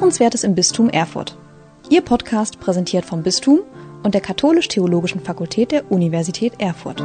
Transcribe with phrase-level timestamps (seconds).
[0.00, 1.36] Hörenswertes im Bistum Erfurt.
[1.90, 3.60] Ihr Podcast präsentiert vom Bistum
[4.02, 7.00] und der Katholisch-Theologischen Fakultät der Universität Erfurt.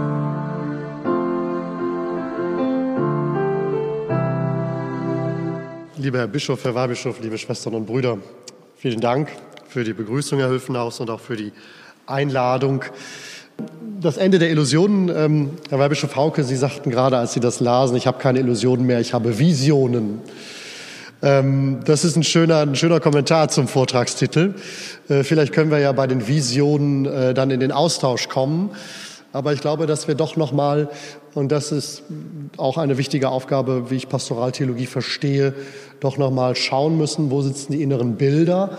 [5.98, 8.18] Lieber Herr Bischof, Herr Weihbischof, liebe Schwestern und Brüder,
[8.78, 9.28] vielen Dank
[9.68, 11.52] für die Begrüßung, Herr Hülfenhaus, und auch für die
[12.06, 12.86] Einladung.
[14.00, 17.98] Das Ende der Illusionen, ähm, Herr Weihbischof Hauke, Sie sagten gerade, als Sie das lasen,
[17.98, 20.22] ich habe keine Illusionen mehr, ich habe Visionen.
[21.22, 24.56] Ähm, das ist ein schöner, ein schöner Kommentar zum Vortragstitel.
[25.10, 28.72] Äh, vielleicht können wir ja bei den Visionen äh, dann in den Austausch kommen.
[29.32, 30.90] Aber ich glaube, dass wir doch noch mal
[31.34, 32.04] und das ist
[32.56, 35.54] auch eine wichtige Aufgabe, wie ich Pastoraltheologie verstehe,
[36.00, 38.78] doch noch mal schauen müssen, wo sitzen die inneren Bilder,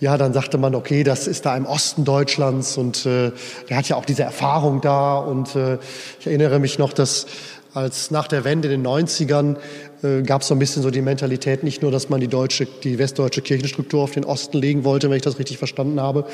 [0.00, 3.30] ja, dann sagte man, okay, das ist da im Osten Deutschlands und äh,
[3.68, 5.16] er hat ja auch diese Erfahrung da.
[5.18, 5.78] Und äh,
[6.18, 7.26] ich erinnere mich noch, dass
[7.74, 9.56] als nach der Wende in den 90ern
[10.02, 12.66] äh, gab es so ein bisschen so die Mentalität, nicht nur, dass man die deutsche,
[12.66, 16.24] die westdeutsche Kirchenstruktur auf den Osten legen wollte, wenn ich das richtig verstanden habe,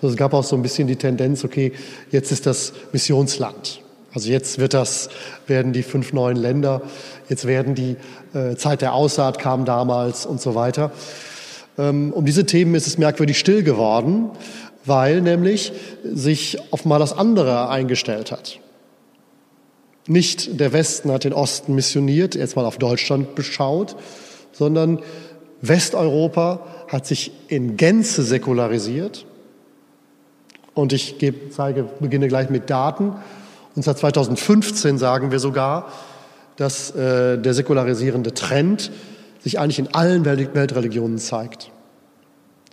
[0.00, 1.72] sondern es gab auch so ein bisschen die Tendenz, okay,
[2.10, 3.80] jetzt ist das Missionsland.
[4.16, 5.10] Also jetzt wird das,
[5.46, 6.80] werden die fünf neuen Länder,
[7.28, 7.96] jetzt werden die
[8.32, 10.90] äh, Zeit der Aussaat kam damals und so weiter.
[11.76, 14.30] Ähm, um diese Themen ist es merkwürdig still geworden,
[14.86, 18.58] weil nämlich sich mal das andere eingestellt hat.
[20.06, 23.96] Nicht der Westen hat den Osten missioniert, jetzt mal auf Deutschland beschaut,
[24.50, 25.00] sondern
[25.60, 29.26] Westeuropa hat sich in Gänze säkularisiert.
[30.72, 33.12] Und ich gebe, zeige, beginne gleich mit Daten.
[33.76, 35.92] Und seit 2015 sagen wir sogar,
[36.56, 38.90] dass äh, der säkularisierende Trend
[39.40, 41.70] sich eigentlich in allen Weltreligionen zeigt.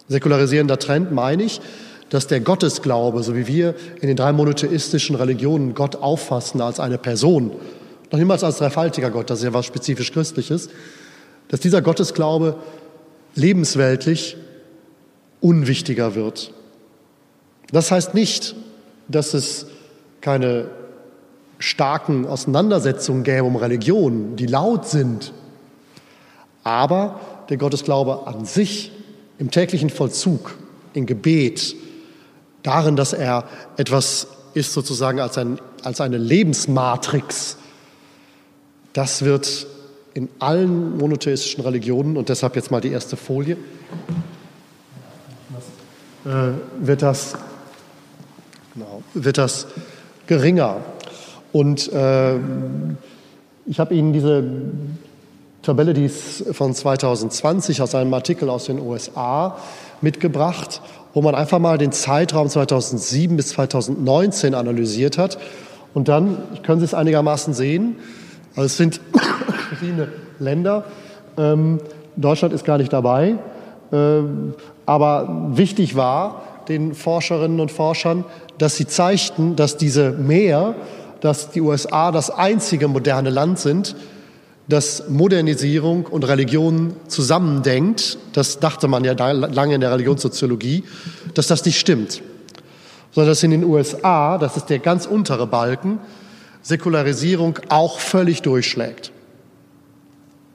[0.08, 1.62] Säkularisierender Trend meine ich,
[2.09, 6.97] dass der Gottesglaube, so wie wir in den drei monotheistischen Religionen Gott auffassen als eine
[6.97, 7.52] Person,
[8.12, 10.69] noch niemals als dreifaltiger Gott, das ist ja was spezifisch Christliches,
[11.50, 12.58] dass dieser Gottesglaube
[13.36, 14.38] lebensweltlich
[15.42, 16.53] unwichtiger wird.
[17.72, 18.56] Das heißt nicht,
[19.08, 19.66] dass es
[20.22, 20.68] keine
[21.63, 25.31] starken Auseinandersetzungen gäbe um Religionen, die laut sind.
[26.66, 28.91] Aber der Gottesglaube an sich
[29.40, 30.57] im täglichen Vollzug,
[30.94, 31.74] im Gebet,
[32.63, 33.46] darin, dass er
[33.78, 37.57] etwas ist sozusagen als, ein, als eine Lebensmatrix,
[38.91, 39.66] das wird
[40.13, 43.56] in allen monotheistischen Religionen, und deshalb jetzt mal die erste Folie,
[46.25, 46.30] äh,
[46.80, 47.35] wird, das,
[48.74, 49.68] genau, wird das
[50.28, 50.81] geringer.
[51.53, 52.36] Und äh,
[53.66, 54.44] ich habe Ihnen diese
[55.62, 59.58] Tabelle, die ist von 2020 aus einem Artikel aus den USA
[60.02, 60.81] mitgebracht,
[61.13, 65.38] wo man einfach mal den Zeitraum 2007 bis 2019 analysiert hat.
[65.94, 67.96] Und dann können Sie es einigermaßen sehen.
[68.56, 69.00] Also es sind
[69.69, 70.09] verschiedene
[70.40, 70.86] Länder.
[71.38, 71.80] Ähm,
[72.18, 73.36] Deutschland ist gar nicht dabei.
[73.92, 74.56] Ähm,
[74.86, 78.25] aber wichtig war den Forscherinnen und Forschern,
[78.58, 80.75] dass sie zeigten, dass diese Mehr
[81.23, 83.95] dass die USA das einzige moderne Land sind,
[84.67, 88.17] das Modernisierung und Religion zusammendenkt.
[88.34, 90.83] Das dachte man ja lange in der Religionssoziologie,
[91.33, 92.22] dass das nicht stimmt.
[93.13, 96.00] Sondern dass in den USA, das ist der ganz untere Balken,
[96.62, 99.13] Säkularisierung auch völlig durchschlägt.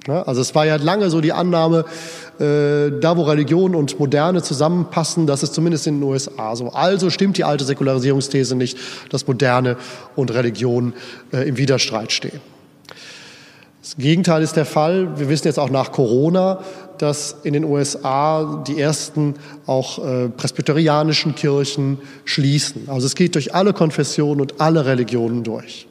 [0.06, 1.86] Also es war ja lange so die Annahme,
[2.38, 6.70] da wo Religion und Moderne zusammenpassen, das ist zumindest in den USA so.
[6.70, 8.78] Also stimmt die alte Säkularisierungsthese nicht,
[9.10, 9.76] dass Moderne
[10.14, 10.94] und Religion
[11.32, 12.40] äh, im Widerstreit stehen.
[13.82, 15.18] Das Gegenteil ist der Fall.
[15.18, 16.60] Wir wissen jetzt auch nach Corona,
[16.98, 19.34] dass in den USA die ersten
[19.66, 22.88] auch äh, presbyterianischen Kirchen schließen.
[22.88, 25.86] Also es geht durch alle Konfessionen und alle Religionen durch.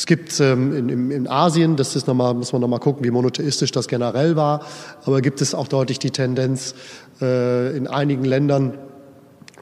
[0.00, 3.04] Es gibt ähm, in, in, Asien, das ist noch mal, muss man noch mal gucken,
[3.04, 4.64] wie monotheistisch das generell war,
[5.04, 6.74] aber gibt es auch deutlich die Tendenz
[7.20, 8.78] äh, in einigen Ländern,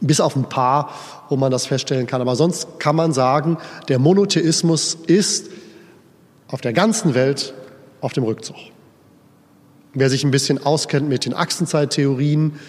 [0.00, 0.90] bis auf ein paar,
[1.28, 2.20] wo man das feststellen kann.
[2.20, 3.56] Aber sonst kann man sagen,
[3.88, 5.50] der Monotheismus ist
[6.46, 7.52] auf der ganzen Welt
[8.00, 8.54] auf dem Rückzug.
[9.92, 12.60] Wer sich ein bisschen auskennt mit den Achsenzeittheorien,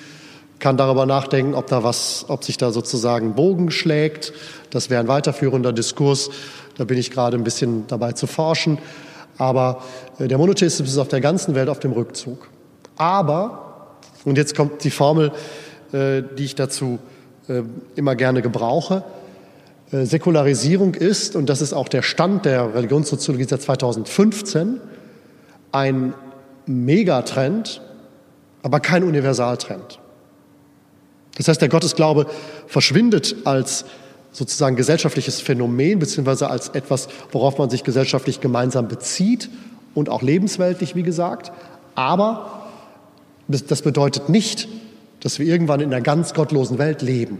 [0.60, 4.34] kann darüber nachdenken, ob, da was, ob sich da sozusagen Bogen schlägt.
[4.72, 6.30] Das wäre ein weiterführender Diskurs.
[6.80, 8.78] Da bin ich gerade ein bisschen dabei zu forschen.
[9.38, 9.84] Aber
[10.18, 12.48] äh, der Monotheismus ist auf der ganzen Welt auf dem Rückzug.
[12.96, 15.34] Aber, und jetzt kommt die Formel,
[15.92, 16.98] äh, die ich dazu
[17.50, 17.64] äh,
[17.96, 19.04] immer gerne gebrauche,
[19.92, 24.80] Säkularisierung ist, und das ist auch der Stand der Religionssoziologie seit 2015,
[25.72, 26.14] ein
[26.68, 27.82] Megatrend,
[28.62, 30.00] aber kein Universaltrend.
[31.38, 32.28] Das heißt, der Gottesglaube
[32.68, 33.86] verschwindet als
[34.40, 39.50] sozusagen gesellschaftliches Phänomen, beziehungsweise als etwas, worauf man sich gesellschaftlich gemeinsam bezieht
[39.94, 41.52] und auch lebensweltlich, wie gesagt.
[41.94, 42.70] Aber
[43.50, 44.70] das bedeutet nicht,
[45.20, 47.40] dass wir irgendwann in einer ganz gottlosen Welt leben.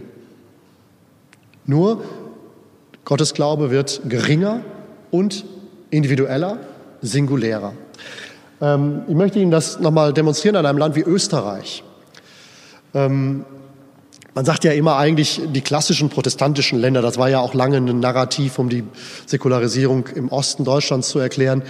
[1.64, 2.04] Nur
[3.06, 4.60] Gottesglaube wird geringer
[5.10, 5.46] und
[5.88, 6.58] individueller,
[7.00, 7.72] singulärer.
[8.60, 11.82] Ähm, ich möchte Ihnen das nochmal demonstrieren an einem Land wie Österreich.
[12.92, 13.46] Ähm,
[14.34, 18.00] man sagt ja immer eigentlich, die klassischen protestantischen Länder, das war ja auch lange ein
[18.00, 18.84] Narrativ, um die
[19.26, 21.62] Säkularisierung im Osten Deutschlands zu erklären,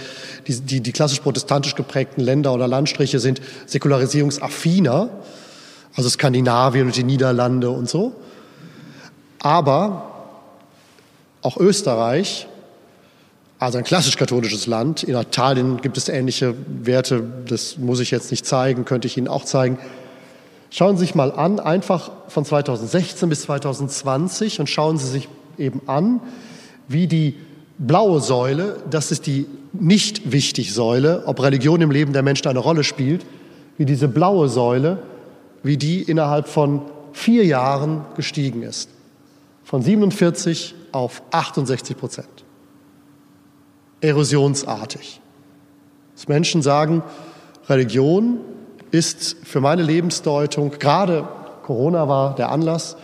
[0.47, 5.09] die, die, die klassisch protestantisch geprägten Länder oder Landstriche sind säkularisierungsaffiner,
[5.95, 8.13] also Skandinavien und die Niederlande und so.
[9.39, 10.11] Aber
[11.41, 12.47] auch Österreich,
[13.57, 18.29] also ein klassisch katholisches Land, in Italien gibt es ähnliche Werte, das muss ich jetzt
[18.29, 19.79] nicht zeigen, könnte ich Ihnen auch zeigen,
[20.73, 25.27] Schauen Sie sich mal an, einfach von 2016 bis 2020 und schauen Sie sich
[25.57, 26.21] eben an,
[26.87, 27.35] wie die
[27.77, 32.59] blaue Säule, das ist die nicht wichtig Säule, ob Religion im Leben der Menschen eine
[32.59, 33.25] Rolle spielt,
[33.77, 34.99] wie diese blaue Säule,
[35.61, 38.89] wie die innerhalb von vier Jahren gestiegen ist.
[39.65, 42.27] Von 47 auf 68 Prozent.
[43.99, 45.19] Erosionsartig.
[46.15, 47.03] Dass Menschen sagen,
[47.67, 48.39] Religion
[48.91, 51.27] ist für meine Lebensdeutung, gerade
[51.63, 52.97] Corona war der Anlass,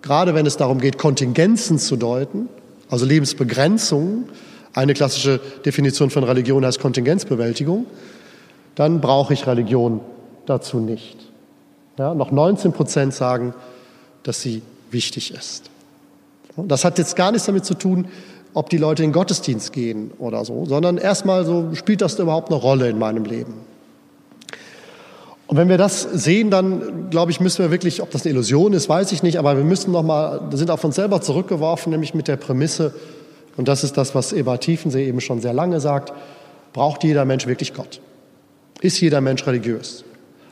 [0.00, 2.48] gerade wenn es darum geht, Kontingenzen zu deuten,
[2.88, 4.28] also Lebensbegrenzungen,
[4.74, 7.86] eine klassische Definition von Religion heißt Kontingenzbewältigung,
[8.74, 10.00] dann brauche ich Religion
[10.46, 11.18] dazu nicht.
[11.98, 13.54] Ja, noch 19 Prozent sagen,
[14.22, 15.70] dass sie wichtig ist.
[16.56, 18.08] Das hat jetzt gar nichts damit zu tun,
[18.54, 22.50] ob die Leute in den Gottesdienst gehen oder so, sondern erstmal so, spielt das überhaupt
[22.50, 23.54] eine Rolle in meinem Leben?
[25.46, 28.72] Und wenn wir das sehen, dann glaube ich, müssen wir wirklich, ob das eine Illusion
[28.72, 32.14] ist, weiß ich nicht, aber wir müssen noch mal, sind auf uns selber zurückgeworfen, nämlich
[32.14, 32.94] mit der Prämisse,
[33.56, 36.12] und das ist das, was Eva Tiefensee eben schon sehr lange sagt,
[36.72, 38.00] braucht jeder Mensch wirklich Gott?
[38.80, 40.04] Ist jeder Mensch religiös?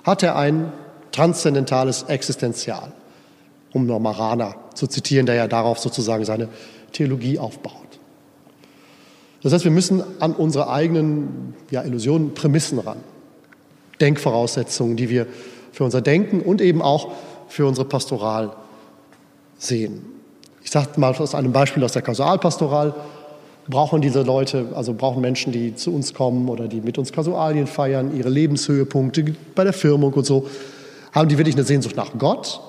[0.04, 0.72] Hat er ein
[1.12, 2.92] transzendentales Existenzial?
[3.72, 6.48] Um nochmal Rana zu zitieren, der ja darauf sozusagen seine
[6.92, 7.74] Theologie aufbaut.
[9.42, 12.98] Das heißt, wir müssen an unsere eigenen ja, Illusionen, Prämissen ran.
[14.00, 15.26] Denkvoraussetzungen, die wir
[15.72, 17.12] für unser Denken und eben auch
[17.48, 18.52] für unsere Pastoral
[19.58, 20.02] sehen.
[20.62, 22.94] Ich sage mal aus einem Beispiel aus der Kasualpastoral,
[23.68, 27.66] brauchen diese Leute, also brauchen Menschen, die zu uns kommen oder die mit uns Kasualien
[27.66, 30.48] feiern, ihre Lebenshöhepunkte bei der Firmung und so,
[31.12, 32.60] haben die wirklich eine Sehnsucht nach Gott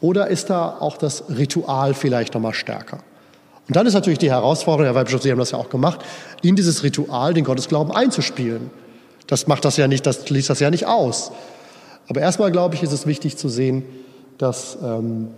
[0.00, 2.98] oder ist da auch das Ritual vielleicht nochmal stärker?
[3.66, 6.00] Und dann ist natürlich die Herausforderung, Herr Weihbischof, Sie haben das ja auch gemacht,
[6.42, 8.70] in dieses Ritual den Gottesglauben einzuspielen.
[9.28, 11.30] Das macht das ja nicht, das schließt das ja nicht aus.
[12.08, 13.84] Aber erstmal, glaube ich, ist es wichtig zu sehen,
[14.38, 15.28] dass ähm,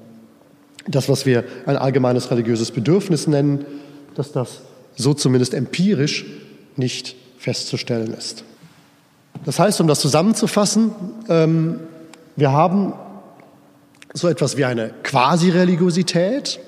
[0.87, 3.67] das, was wir ein allgemeines religiöses Bedürfnis nennen,
[4.15, 4.61] dass das
[4.97, 6.25] so zumindest empirisch
[6.77, 8.45] nicht festzustellen ist.
[9.45, 10.93] Das heißt, um das zusammenzufassen,
[11.29, 11.81] ähm,
[12.37, 12.93] wir haben
[14.13, 16.61] so etwas wie eine Quasi-Religiosität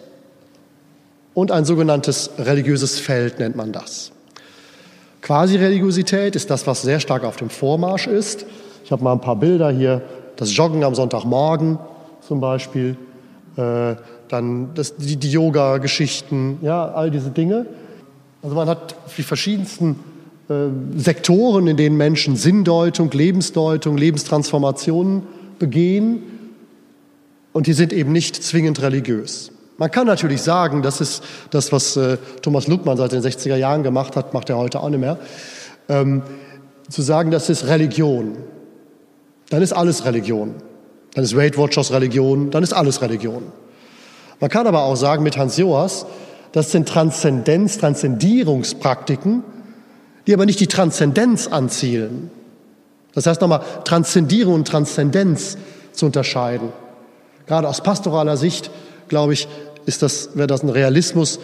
[1.34, 4.12] und ein sogenanntes religiöses Feld nennt man das.
[5.22, 8.44] Quasi-Religiosität ist das, was sehr stark auf dem Vormarsch ist.
[8.84, 10.02] Ich habe mal ein paar Bilder hier.
[10.36, 11.78] Das Joggen am Sonntagmorgen
[12.26, 12.96] zum Beispiel.
[13.56, 13.94] Äh,
[14.28, 17.66] dann das, die, die Yoga-Geschichten, ja, all diese Dinge.
[18.42, 20.00] Also man hat die verschiedensten
[20.48, 20.54] äh,
[20.96, 25.22] Sektoren, in denen Menschen Sinndeutung, Lebensdeutung, Lebenstransformationen
[25.58, 26.22] begehen.
[27.52, 29.52] Und die sind eben nicht zwingend religiös.
[29.82, 33.82] Man kann natürlich sagen, das ist das, was äh, Thomas Luckmann seit den 60er Jahren
[33.82, 35.18] gemacht hat, macht er heute auch nicht mehr,
[35.88, 36.22] ähm,
[36.88, 38.36] zu sagen, das ist Religion.
[39.50, 40.54] Dann ist alles Religion.
[41.14, 43.42] Dann ist Weight Watchers Religion, dann ist alles Religion.
[44.38, 46.06] Man kann aber auch sagen mit Hans Joas,
[46.52, 49.42] das sind Transzendenz, Transzendierungspraktiken,
[50.28, 52.30] die aber nicht die Transzendenz anzielen.
[53.14, 55.58] Das heißt nochmal, Transzendierung und Transzendenz
[55.90, 56.68] zu unterscheiden.
[57.48, 58.70] Gerade aus pastoraler Sicht
[59.12, 59.46] glaube ich,
[59.86, 61.38] ist das, wäre das ein Realismus,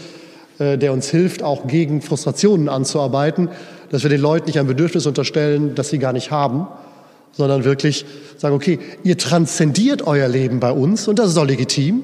[0.59, 3.49] äh, der uns hilft, auch gegen Frustrationen anzuarbeiten,
[3.91, 6.67] dass wir den Leuten nicht ein Bedürfnis unterstellen, das sie gar nicht haben,
[7.33, 8.05] sondern wirklich
[8.37, 12.03] sagen, okay, ihr transzendiert euer Leben bei uns und das ist auch legitim.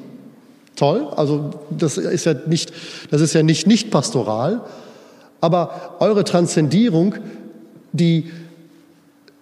[0.77, 2.73] Toll, also das ist ja nicht,
[3.11, 4.63] das ist ja nicht nicht pastoral,
[5.41, 7.15] aber eure Transzendierung,
[7.93, 8.31] die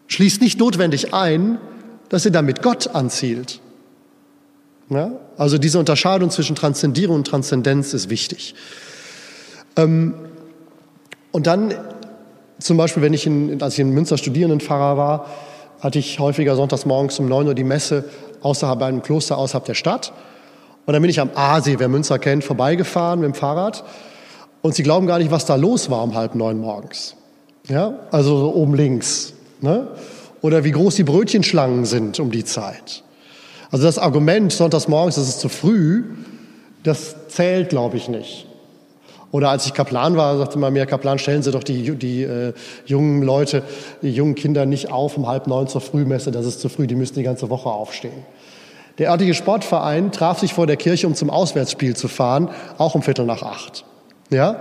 [0.08, 1.58] schließt nicht notwendig ein,
[2.10, 3.60] dass ihr damit Gott anzielt.
[4.88, 5.12] Ja?
[5.36, 8.54] Also diese Unterscheidung zwischen Transzendierung und Transzendenz ist wichtig.
[9.76, 10.14] Ähm,
[11.30, 11.74] und dann
[12.58, 15.26] zum Beispiel, wenn ich in, als ich in Münster Studierendenpfarrer war,
[15.80, 18.04] hatte ich häufiger sonntags morgens um 9 Uhr die Messe
[18.42, 20.12] außerhalb einem Kloster außerhalb der Stadt.
[20.86, 23.84] Und dann bin ich am Aasee, wer Münster kennt, vorbeigefahren mit dem Fahrrad.
[24.62, 27.16] Und Sie glauben gar nicht, was da los war um halb neun morgens.
[27.68, 29.32] Ja, also so oben links.
[29.60, 29.88] Ne?
[30.40, 33.02] Oder wie groß die Brötchenschlangen sind um die Zeit.
[33.72, 36.04] Also das Argument sonntags morgens, das ist zu früh,
[36.82, 38.46] das zählt, glaube ich, nicht.
[39.30, 42.52] Oder als ich Kaplan war, sagte man mir, Kaplan, stellen Sie doch die, die äh,
[42.84, 43.62] jungen Leute,
[44.02, 46.94] die jungen Kinder nicht auf um halb neun zur Frühmesse, das ist zu früh, die
[46.94, 48.26] müssen die ganze Woche aufstehen.
[48.98, 53.02] Der örtliche Sportverein traf sich vor der Kirche, um zum Auswärtsspiel zu fahren, auch um
[53.02, 53.86] Viertel nach acht.
[54.28, 54.60] Ja?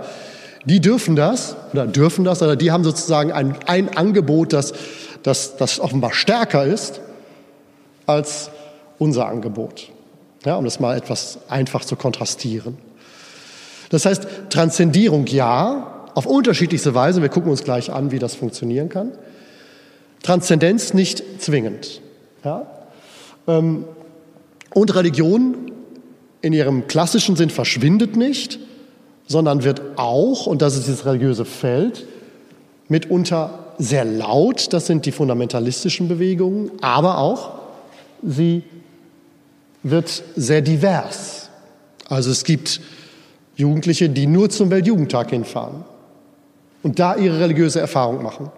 [0.64, 4.72] Die dürfen das, oder dürfen das, oder die haben sozusagen ein, ein Angebot, das,
[5.22, 7.02] das, das offenbar stärker ist
[8.06, 8.50] als
[9.02, 9.90] unser Angebot.
[10.44, 12.78] Ja, um das mal etwas einfach zu kontrastieren.
[13.90, 17.20] Das heißt, Transzendierung ja, auf unterschiedlichste Weise.
[17.20, 19.12] Wir gucken uns gleich an, wie das funktionieren kann.
[20.22, 22.00] Transzendenz nicht zwingend.
[22.44, 22.66] Ja?
[23.48, 23.84] Ähm,
[24.72, 25.72] und Religion
[26.40, 28.58] in ihrem klassischen Sinn verschwindet nicht,
[29.26, 32.06] sondern wird auch, und das ist das religiöse Feld,
[32.88, 37.52] mitunter sehr laut, das sind die fundamentalistischen Bewegungen, aber auch
[38.22, 38.62] sie
[39.82, 41.50] wird sehr divers.
[42.08, 42.80] Also es gibt
[43.56, 45.84] Jugendliche, die nur zum Weltjugendtag hinfahren
[46.82, 48.50] und da ihre religiöse Erfahrung machen.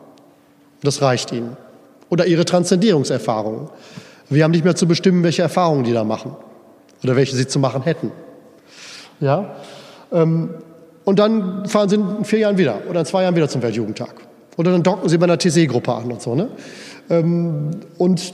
[0.82, 1.56] Das reicht ihnen.
[2.10, 3.68] Oder ihre Transzendierungserfahrungen.
[4.28, 6.36] Wir haben nicht mehr zu bestimmen, welche Erfahrungen die da machen
[7.02, 8.12] oder welche sie zu machen hätten.
[9.20, 9.56] Ja?
[10.12, 10.50] Ähm,
[11.04, 14.14] und dann fahren sie in vier Jahren wieder oder in zwei Jahren wieder zum Weltjugendtag.
[14.56, 16.34] Oder dann docken sie bei einer TC-Gruppe an und so.
[16.34, 16.48] Ne?
[17.10, 18.32] Ähm, und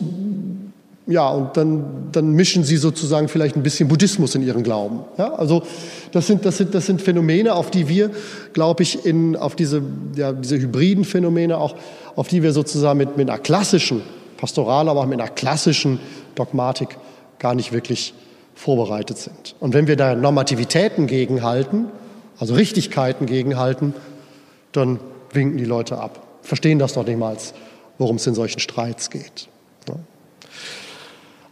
[1.10, 5.00] ja, und dann, dann mischen sie sozusagen vielleicht ein bisschen Buddhismus in ihren Glauben.
[5.18, 5.64] Ja, also
[6.12, 8.10] das sind, das sind, das sind Phänomene, auf die wir,
[8.52, 9.82] glaube ich, in, auf diese,
[10.14, 11.74] ja, diese hybriden Phänomene auch,
[12.14, 14.02] auf die wir sozusagen mit, mit einer klassischen
[14.36, 15.98] Pastoral, aber auch mit einer klassischen
[16.36, 16.96] Dogmatik
[17.40, 18.14] gar nicht wirklich
[18.54, 19.56] vorbereitet sind.
[19.58, 21.86] Und wenn wir da Normativitäten gegenhalten,
[22.38, 23.94] also Richtigkeiten gegenhalten,
[24.70, 25.00] dann
[25.32, 27.52] winken die Leute ab, verstehen das noch niemals,
[27.98, 29.48] worum es in solchen Streits geht.
[29.88, 29.96] Ja.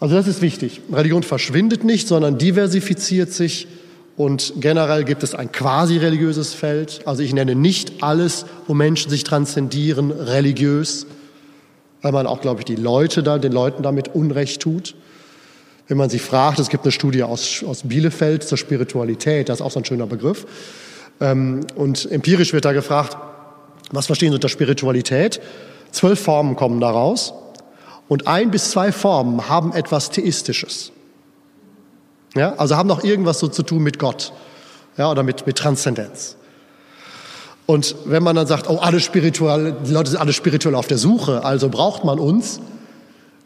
[0.00, 0.80] Also das ist wichtig.
[0.92, 3.66] Religion verschwindet nicht, sondern diversifiziert sich
[4.16, 7.02] und generell gibt es ein quasi religiöses Feld.
[7.04, 11.06] Also ich nenne nicht alles, wo Menschen sich transzendieren, religiös,
[12.02, 14.94] weil man auch, glaube ich, die Leute da, den Leuten damit Unrecht tut.
[15.86, 19.64] Wenn man sie fragt, es gibt eine Studie aus, aus Bielefeld zur Spiritualität, das ist
[19.64, 20.46] auch so ein schöner Begriff.
[21.20, 23.16] Ähm, und empirisch wird da gefragt,
[23.90, 25.40] was verstehen Sie unter Spiritualität?
[25.92, 27.32] Zwölf Formen kommen daraus.
[28.08, 30.92] Und ein bis zwei Formen haben etwas Theistisches.
[32.34, 34.32] Ja, also haben noch irgendwas so zu tun mit Gott
[34.96, 36.36] ja, oder mit, mit Transzendenz.
[37.66, 40.98] Und wenn man dann sagt, oh, alle spirituell, die Leute sind alle spirituell auf der
[40.98, 42.60] Suche, also braucht man uns,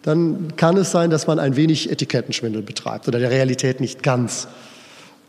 [0.02, 4.48] dann kann es sein, dass man ein wenig Etikettenschwindel betreibt oder der Realität nicht ganz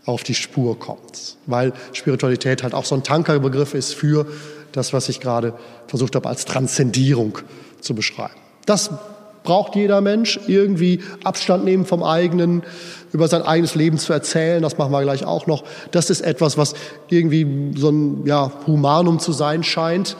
[0.05, 1.37] auf die Spur kommt.
[1.45, 4.25] Weil Spiritualität halt auch so ein Tankerbegriff ist für
[4.71, 5.53] das, was ich gerade
[5.87, 7.39] versucht habe, als Transzendierung
[7.81, 8.33] zu beschreiben.
[8.65, 8.91] Das
[9.43, 12.63] braucht jeder Mensch, irgendwie Abstand nehmen vom eigenen,
[13.11, 15.63] über sein eigenes Leben zu erzählen, das machen wir gleich auch noch.
[15.91, 16.73] Das ist etwas, was
[17.09, 20.17] irgendwie so ein ja, Humanum zu sein scheint,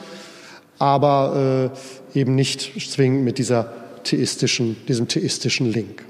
[0.78, 1.70] aber
[2.14, 3.72] äh, eben nicht zwingend mit dieser
[4.04, 6.04] theistischen, diesem theistischen Link.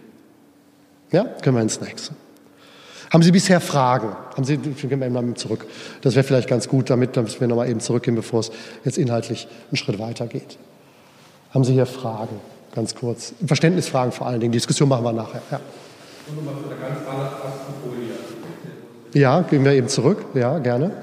[1.12, 2.14] Ja, können wir ins nächste.
[3.12, 4.16] Haben Sie bisher Fragen?
[4.36, 5.66] Haben Sie, gehen wir mal zurück.
[6.00, 8.50] Das wäre vielleicht ganz gut, damit, damit wir nochmal eben zurückgehen, bevor es
[8.84, 10.58] jetzt inhaltlich einen Schritt weitergeht.
[11.52, 12.40] Haben Sie hier Fragen?
[12.74, 13.32] Ganz kurz.
[13.46, 14.52] Verständnisfragen vor allen Dingen.
[14.52, 15.42] Die Diskussion machen wir nachher.
[15.50, 15.60] Ja.
[19.12, 19.20] Der.
[19.20, 20.24] Ja, gehen wir eben zurück.
[20.34, 20.88] Ja, gerne.
[20.88, 20.94] 3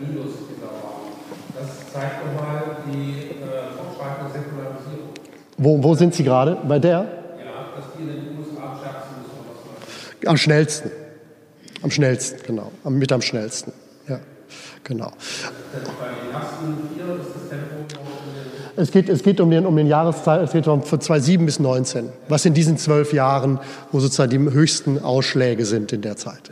[0.00, 1.12] 4 Minus dieser Raum.
[1.58, 3.46] Das zeigt nochmal die äh,
[3.76, 5.08] fortschreitende Säkularisierung.
[5.56, 6.58] Wo, wo sind Sie gerade?
[6.68, 6.98] Bei der?
[6.98, 7.04] Ja,
[7.74, 9.14] dass die in den USA am stärksten
[10.20, 10.28] ist.
[10.28, 10.90] Am schnellsten.
[11.82, 12.72] Am schnellsten, genau.
[12.84, 13.72] Mit am schnellsten.
[14.08, 14.18] Ja,
[14.84, 15.12] genau.
[15.72, 17.77] Bei den ersten vier ist das Tempo
[18.78, 21.56] es geht, es geht um den, um den Jahreszeit, es geht um von 2007 bis
[21.56, 22.08] 2019.
[22.28, 23.58] Was in diesen zwölf Jahren,
[23.90, 26.50] wo sozusagen die höchsten Ausschläge sind in der Zeit.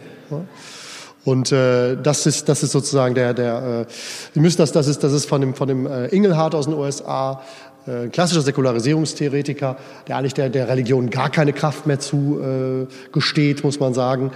[1.24, 3.92] Und äh, das ist das ist sozusagen der der äh,
[4.34, 6.74] Sie müssen das das ist das ist von dem von dem äh, Ingelhardt aus den
[6.74, 7.42] USA
[7.86, 9.76] ein klassischer Säkularisierungstheoretiker,
[10.08, 14.32] der eigentlich der, der Religion gar keine Kraft mehr zu äh, muss man sagen.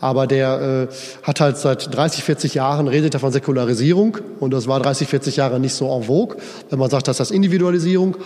[0.00, 4.66] Aber der äh, hat halt seit 30, 40 Jahren redet er von Säkularisierung und das
[4.66, 6.36] war 30, 40 Jahre nicht so en vogue,
[6.70, 8.16] wenn man sagt, das ist Individualisierung.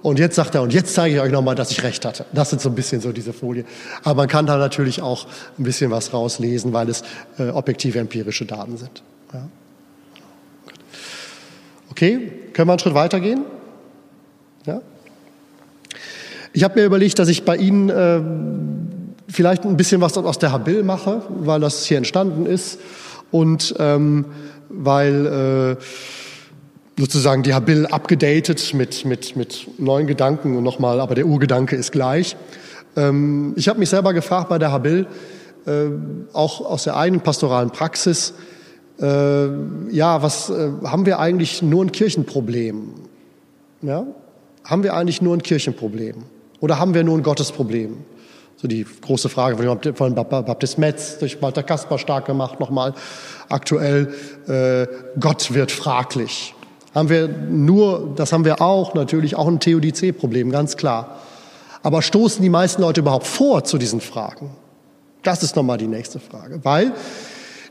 [0.00, 2.24] Und jetzt sagt er, und jetzt zeige ich euch nochmal, dass ich recht hatte.
[2.32, 3.64] Das sind so ein bisschen so diese Folie.
[4.04, 5.26] Aber man kann da natürlich auch
[5.58, 7.02] ein bisschen was rauslesen, weil es
[7.38, 9.02] äh, objektive empirische Daten sind.
[9.32, 9.48] Ja.
[11.90, 13.44] Okay, können wir einen Schritt weitergehen?
[14.68, 14.82] Ja?
[16.52, 18.20] Ich habe mir überlegt, dass ich bei Ihnen äh,
[19.32, 22.78] vielleicht ein bisschen was aus der Habil mache, weil das hier entstanden ist
[23.30, 24.26] und ähm,
[24.68, 31.26] weil äh, sozusagen die Habil abgedatet mit, mit, mit neuen Gedanken und nochmal, aber der
[31.26, 32.36] Urgedanke ist gleich.
[32.96, 35.06] Ähm, ich habe mich selber gefragt bei der Habil,
[35.66, 35.86] äh,
[36.32, 38.34] auch aus der eigenen pastoralen Praxis,
[39.00, 39.46] äh,
[39.90, 42.94] ja, was äh, haben wir eigentlich nur ein Kirchenproblem?
[43.82, 44.06] Ja?
[44.68, 46.24] Haben wir eigentlich nur ein Kirchenproblem
[46.60, 47.96] oder haben wir nur ein Gottesproblem?
[48.56, 49.56] So die große Frage
[49.94, 52.92] von Baptist Metz durch Walter Kasper stark gemacht, nochmal
[53.48, 54.12] aktuell,
[54.46, 54.86] äh,
[55.18, 56.54] Gott wird fraglich.
[56.94, 61.18] Haben wir nur, das haben wir auch, natürlich auch ein Theodizee-Problem, ganz klar.
[61.82, 64.50] Aber stoßen die meisten Leute überhaupt vor zu diesen Fragen?
[65.22, 66.92] Das ist nochmal die nächste Frage, weil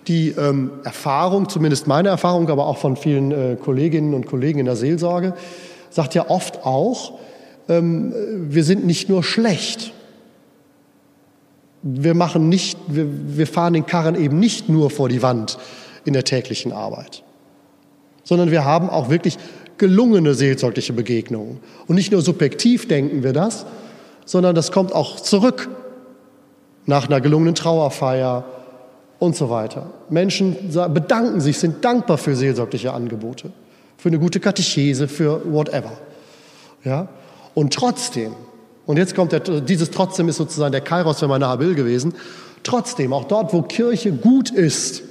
[0.08, 4.66] die ähm, Erfahrung, zumindest meine Erfahrung, aber auch von vielen äh, Kolleginnen und Kollegen in
[4.66, 5.34] der Seelsorge,
[5.90, 7.14] sagt ja oft auch,
[7.70, 8.14] ähm,
[8.50, 9.94] wir sind nicht nur schlecht.
[11.84, 15.58] Wir machen nicht, wir, wir fahren den Karren eben nicht nur vor die Wand
[16.06, 17.24] in der täglichen Arbeit,
[18.24, 19.38] sondern wir haben auch wirklich
[19.78, 21.60] gelungene seelsorgliche Begegnungen.
[21.88, 23.66] Und nicht nur subjektiv denken wir das,
[24.26, 25.70] sondern das kommt auch zurück
[26.86, 28.46] nach einer gelungenen Trauerfeier
[29.20, 29.92] und so weiter.
[30.10, 30.56] Menschen
[30.94, 33.52] bedanken sich, sind dankbar für seelsorgliche Angebote
[33.98, 35.94] für eine gute Katechese, für whatever.
[36.84, 37.10] Ja?
[37.54, 38.34] Und trotzdem,
[38.86, 42.14] und jetzt kommt der, dieses trotzdem ist sozusagen der Kairos für meine Habil gewesen,
[42.64, 45.04] trotzdem, auch dort, wo Kirche gut ist,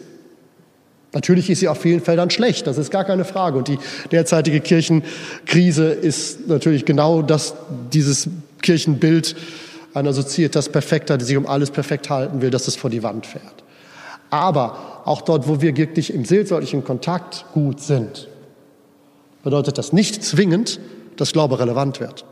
[1.12, 3.56] Natürlich ist sie auf vielen Feldern schlecht, das ist gar keine Frage.
[3.56, 3.78] Und die
[4.12, 7.54] derzeitige Kirchenkrise ist natürlich genau das,
[7.90, 8.28] dieses
[8.60, 9.34] Kirchenbild
[9.94, 13.24] einer Sozietas Perfekter, die sich um alles perfekt halten will, dass es vor die Wand
[13.24, 13.64] fährt.
[14.28, 18.28] Aber auch dort, wo wir wirklich im seelsorglichen Kontakt gut sind,
[19.46, 20.80] bedeutet das nicht zwingend,
[21.14, 22.24] dass Glaube relevant wird.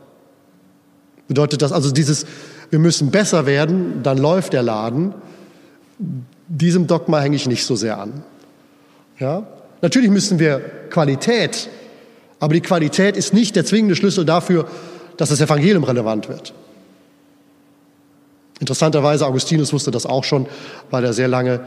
[1.29, 2.25] Bedeutet das also dieses,
[2.71, 5.13] wir müssen besser werden, dann läuft der Laden.
[6.49, 8.21] Diesem Dogma hänge ich nicht so sehr an.
[9.17, 9.47] Ja?
[9.81, 11.69] Natürlich müssen wir Qualität,
[12.41, 14.67] aber die Qualität ist nicht der zwingende Schlüssel dafür,
[15.15, 16.53] dass das Evangelium relevant wird.
[18.59, 20.47] Interessanterweise, Augustinus wusste das auch schon,
[20.91, 21.65] weil er sehr lange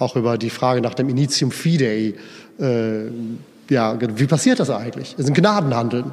[0.00, 2.14] auch über die Frage nach dem Initium Fidei
[2.58, 3.04] äh,
[3.70, 5.14] ja, wie passiert das eigentlich?
[5.14, 6.12] Es ist ein Gnadenhandeln.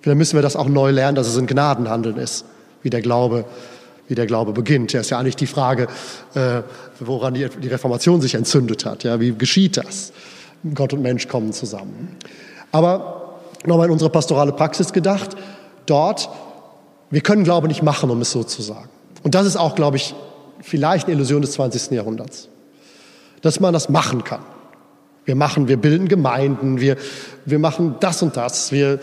[0.00, 2.44] Vielleicht müssen wir das auch neu lernen, dass es ein Gnadenhandeln ist,
[2.82, 3.44] wie der Glaube,
[4.08, 4.92] wie der Glaube beginnt.
[4.92, 5.86] Ja, ist ja eigentlich die Frage,
[6.34, 6.62] äh,
[6.98, 9.04] woran die, die Reformation sich entzündet hat.
[9.04, 10.12] Ja, wie geschieht das?
[10.74, 12.16] Gott und Mensch kommen zusammen.
[12.72, 15.36] Aber nochmal in unsere pastorale Praxis gedacht,
[15.86, 16.28] dort,
[17.10, 18.88] wir können Glaube nicht machen, um es so zu sagen.
[19.22, 20.14] Und das ist auch, glaube ich,
[20.60, 21.92] vielleicht eine Illusion des 20.
[21.92, 22.48] Jahrhunderts.
[23.42, 24.40] Dass man das machen kann.
[25.24, 26.96] Wir machen, wir bilden Gemeinden, wir,
[27.44, 28.72] wir machen das und das.
[28.72, 29.00] Wir,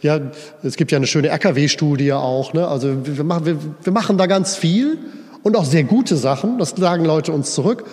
[0.00, 0.20] ja,
[0.62, 2.52] es gibt ja eine schöne RKW-Studie auch.
[2.52, 2.66] Ne?
[2.66, 4.98] Also wir machen, wir, wir machen da ganz viel
[5.42, 6.58] und auch sehr gute Sachen.
[6.58, 7.84] Das sagen Leute uns zurück.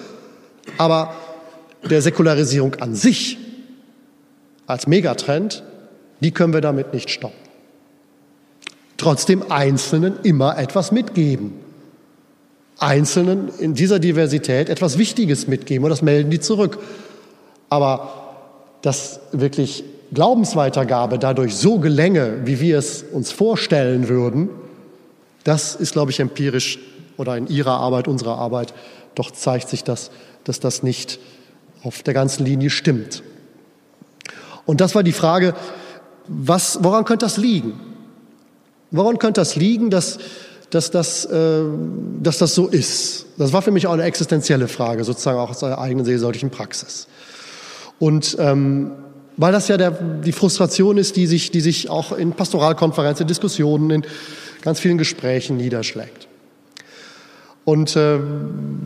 [0.77, 1.13] Aber
[1.89, 3.37] der Säkularisierung an sich
[4.67, 5.63] als Megatrend,
[6.21, 7.37] die können wir damit nicht stoppen.
[8.97, 11.53] Trotzdem Einzelnen immer etwas mitgeben.
[12.77, 16.79] Einzelnen in dieser Diversität etwas Wichtiges mitgeben und das melden die zurück.
[17.75, 18.09] Aber
[18.81, 19.83] dass wirklich
[20.13, 24.49] Glaubensweitergabe dadurch so gelänge, wie wir es uns vorstellen würden,
[25.43, 26.79] das ist, glaube ich, empirisch
[27.17, 28.73] oder in Ihrer Arbeit, unserer Arbeit,
[29.13, 30.09] doch zeigt sich das,
[30.45, 31.19] dass das nicht
[31.83, 33.23] auf der ganzen Linie stimmt.
[34.65, 35.53] Und das war die Frage,
[36.27, 37.77] was, woran könnte das liegen?
[38.91, 40.17] Woran könnte das liegen, dass,
[40.69, 41.63] dass, das, äh,
[42.21, 43.25] dass das so ist?
[43.37, 47.07] Das war für mich auch eine existenzielle Frage, sozusagen auch aus der eigenen seelsorglichen Praxis.
[47.99, 48.91] Und ähm,
[49.37, 53.89] weil das ja der, die Frustration ist, die sich, die sich auch in Pastoralkonferenzen, Diskussionen,
[53.89, 54.05] in
[54.61, 56.27] ganz vielen Gesprächen niederschlägt.
[57.65, 58.19] Und äh,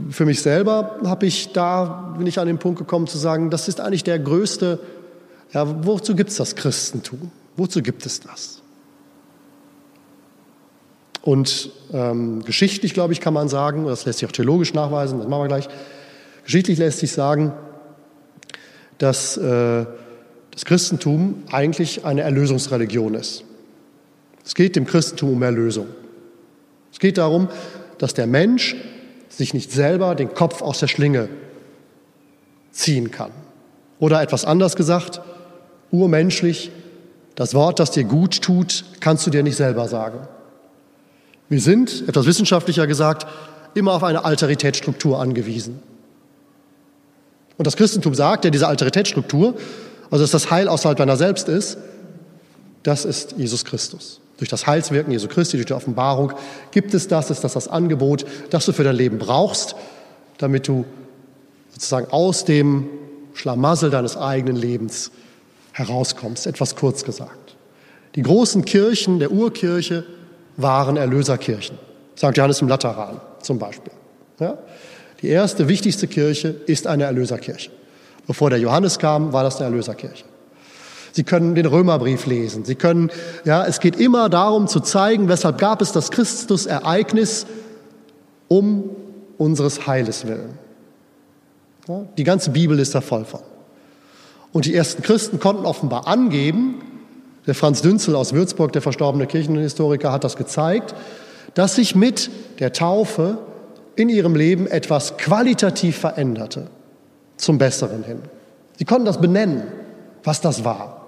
[0.09, 3.67] für mich selber habe ich da, bin ich an den Punkt gekommen zu sagen, das
[3.67, 4.79] ist eigentlich der größte,
[5.51, 7.31] ja, wozu gibt es das Christentum?
[7.57, 8.61] Wozu gibt es das?
[11.21, 15.27] Und ähm, geschichtlich, glaube ich, kann man sagen, das lässt sich auch theologisch nachweisen, das
[15.27, 15.67] machen wir gleich,
[16.49, 17.53] Geschichtlich lässt sich sagen,
[18.99, 19.85] dass äh,
[20.51, 23.43] das Christentum eigentlich eine Erlösungsreligion ist.
[24.45, 25.87] Es geht dem Christentum um Erlösung.
[26.91, 27.49] Es geht darum,
[27.97, 28.75] dass der Mensch
[29.29, 31.29] sich nicht selber den Kopf aus der Schlinge
[32.71, 33.31] ziehen kann.
[33.99, 35.21] Oder etwas anders gesagt,
[35.91, 36.71] urmenschlich,
[37.35, 40.27] das Wort, das dir gut tut, kannst du dir nicht selber sagen.
[41.47, 43.27] Wir sind, etwas wissenschaftlicher gesagt,
[43.75, 45.81] immer auf eine Alteritätsstruktur angewiesen.
[47.59, 49.53] Und das Christentum sagt ja, diese Alteritätsstruktur,
[50.09, 51.77] also dass das Heil außerhalb deiner selbst ist,
[52.83, 54.21] das ist Jesus Christus.
[54.37, 56.31] Durch das Heilswirken Jesu Christi, durch die Offenbarung
[56.71, 59.75] gibt es das, ist das das Angebot, das du für dein Leben brauchst,
[60.37, 60.85] damit du
[61.73, 62.87] sozusagen aus dem
[63.33, 65.11] Schlamassel deines eigenen Lebens
[65.73, 67.57] herauskommst, etwas kurz gesagt.
[68.15, 70.05] Die großen Kirchen der Urkirche
[70.55, 71.77] waren Erlöserkirchen,
[72.15, 73.91] sagt Johannes im Lateran zum Beispiel.
[74.39, 74.57] Ja?
[75.21, 77.71] Die erste, wichtigste Kirche ist eine Erlöserkirche.
[78.27, 80.25] Bevor der Johannes kam, war das eine Erlöserkirche.
[81.11, 82.65] Sie können den Römerbrief lesen.
[82.65, 83.09] Sie können,
[83.43, 87.47] ja, es geht immer darum zu zeigen, weshalb gab es das Christusereignis
[88.47, 88.91] um
[89.37, 90.57] unseres Heiles willen.
[91.87, 93.41] Ja, die ganze Bibel ist da voll von.
[94.51, 96.81] Und die ersten Christen konnten offenbar angeben,
[97.47, 100.93] der Franz Dünzel aus Würzburg, der verstorbene Kirchenhistoriker, hat das gezeigt,
[101.55, 102.29] dass sich mit
[102.59, 103.39] der Taufe
[103.99, 106.67] in ihrem Leben etwas qualitativ veränderte,
[107.35, 108.19] zum Besseren hin.
[108.77, 109.63] Sie konnten das benennen,
[110.23, 111.05] was das war.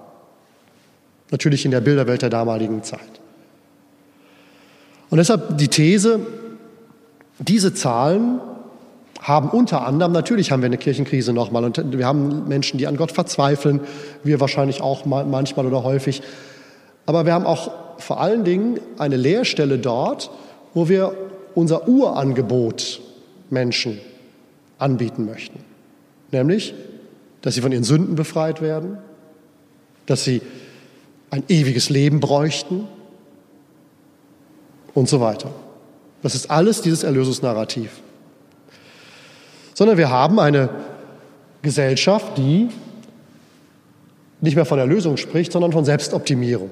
[1.30, 3.00] Natürlich in der Bilderwelt der damaligen Zeit.
[5.08, 6.20] Und deshalb die These,
[7.38, 8.40] diese Zahlen
[9.22, 12.98] haben unter anderem, natürlich haben wir eine Kirchenkrise nochmal und wir haben Menschen, die an
[12.98, 13.80] Gott verzweifeln,
[14.22, 16.22] wir wahrscheinlich auch manchmal oder häufig.
[17.06, 20.30] Aber wir haben auch vor allen Dingen eine Lehrstelle dort,
[20.74, 21.14] wo wir
[21.54, 23.00] unser Urangebot
[23.50, 24.00] Menschen
[24.78, 25.58] anbieten möchten.
[26.30, 26.74] Nämlich,
[27.42, 28.98] dass sie von ihren Sünden befreit werden,
[30.06, 30.42] dass sie
[31.30, 32.86] ein ewiges Leben bräuchten
[34.94, 35.50] und so weiter.
[36.22, 38.02] Das ist alles dieses Erlösungsnarrativ
[39.74, 40.68] sondern wir haben eine
[41.62, 42.68] Gesellschaft, die
[44.40, 46.70] nicht mehr von Erlösung spricht, sondern von Selbstoptimierung.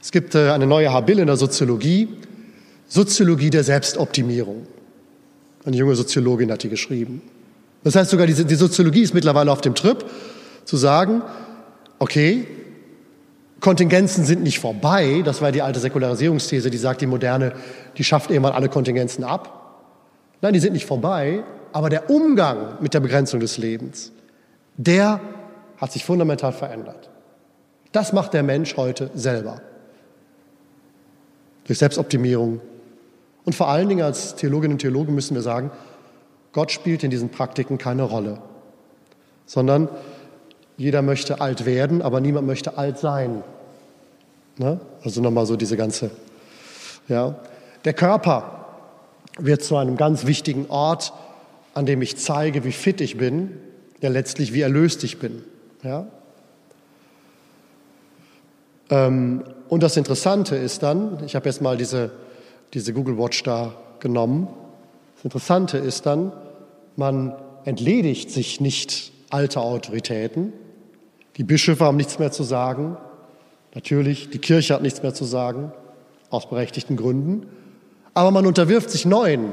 [0.00, 2.08] Es gibt äh, eine neue Habil in der Soziologie,
[2.86, 4.66] Soziologie der Selbstoptimierung.
[5.64, 7.22] Eine junge Soziologin hat die geschrieben.
[7.82, 10.04] Das heißt sogar, die Soziologie ist mittlerweile auf dem Trip,
[10.64, 11.22] zu sagen,
[11.98, 12.46] okay,
[13.60, 15.22] Kontingenzen sind nicht vorbei.
[15.24, 17.54] Das war die alte Säkularisierungsthese, die sagt, die Moderne,
[17.96, 19.80] die schafft irgendwann alle Kontingenzen ab.
[20.42, 21.42] Nein, die sind nicht vorbei,
[21.72, 24.12] aber der Umgang mit der Begrenzung des Lebens,
[24.76, 25.20] der
[25.78, 27.08] hat sich fundamental verändert.
[27.92, 29.62] Das macht der Mensch heute selber.
[31.66, 32.60] Durch Selbstoptimierung.
[33.44, 35.70] Und vor allen Dingen als Theologinnen und Theologen müssen wir sagen,
[36.52, 38.38] Gott spielt in diesen Praktiken keine Rolle,
[39.44, 39.88] sondern
[40.76, 43.42] jeder möchte alt werden, aber niemand möchte alt sein.
[44.56, 44.80] Ne?
[45.02, 46.10] Also nochmal so diese ganze,
[47.08, 47.36] ja.
[47.84, 48.66] Der Körper
[49.38, 51.12] wird zu einem ganz wichtigen Ort,
[51.74, 53.58] an dem ich zeige, wie fit ich bin,
[54.00, 55.42] ja letztlich wie erlöst ich bin.
[55.82, 56.06] Ja?
[58.90, 62.10] Ähm, und das Interessante ist dann, ich habe jetzt mal diese,
[62.74, 64.48] diese Google Watch da genommen,
[65.16, 66.32] das Interessante ist dann,
[66.96, 67.34] man
[67.64, 70.52] entledigt sich nicht alter Autoritäten.
[71.36, 72.96] Die Bischöfe haben nichts mehr zu sagen.
[73.74, 75.72] Natürlich, die Kirche hat nichts mehr zu sagen,
[76.30, 77.46] aus berechtigten Gründen
[78.14, 79.52] aber man unterwirft sich neuen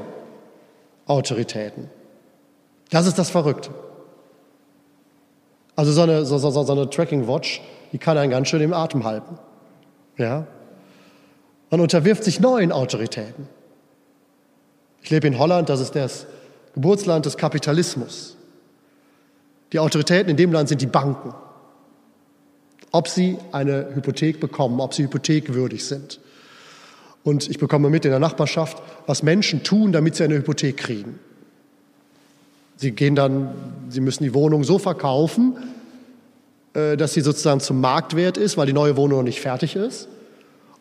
[1.06, 1.90] Autoritäten.
[2.90, 3.70] Das ist das Verrückte.
[5.74, 8.72] Also so eine, so, so, so eine Tracking Watch, die kann einen ganz schön im
[8.72, 9.38] Atem halten.
[10.16, 10.46] Ja?
[11.72, 13.48] Man unterwirft sich neuen Autoritäten.
[15.02, 16.26] Ich lebe in Holland, das ist das
[16.74, 18.36] Geburtsland des Kapitalismus.
[19.72, 21.32] Die Autoritäten in dem Land sind die Banken.
[22.90, 26.20] Ob sie eine Hypothek bekommen, ob sie hypothekwürdig sind.
[27.24, 31.18] Und ich bekomme mit in der Nachbarschaft, was Menschen tun, damit sie eine Hypothek kriegen.
[32.76, 33.54] Sie gehen dann,
[33.88, 35.56] sie müssen die Wohnung so verkaufen,
[36.74, 40.08] äh, dass sie sozusagen zum Marktwert ist, weil die neue Wohnung noch nicht fertig ist.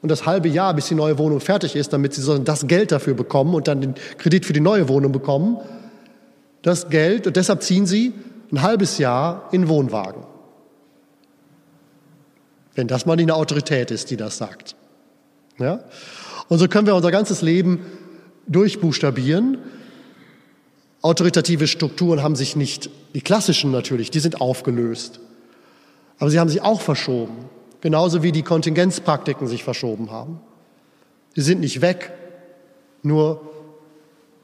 [0.02, 3.14] Und das halbe Jahr, bis die neue Wohnung fertig ist, damit sie das Geld dafür
[3.14, 5.58] bekommen und dann den Kredit für die neue Wohnung bekommen,
[6.64, 8.14] das Geld, und deshalb ziehen sie
[8.52, 10.24] ein halbes Jahr in Wohnwagen.
[12.76, 14.76] Wenn das mal nicht eine Autorität ist, die das sagt.
[15.60, 15.82] Ja?
[16.48, 17.86] Und so können wir unser ganzes Leben
[18.48, 19.60] durchbuchstabieren.
[21.02, 25.20] Autoritative Strukturen haben sich nicht, die klassischen natürlich, die sind aufgelöst.
[26.20, 27.50] Aber sie haben sich auch verschoben.
[27.82, 30.40] Genauso wie die Kontingenzpraktiken sich verschoben haben.
[31.36, 32.12] Sie sind nicht weg,
[33.04, 33.42] nur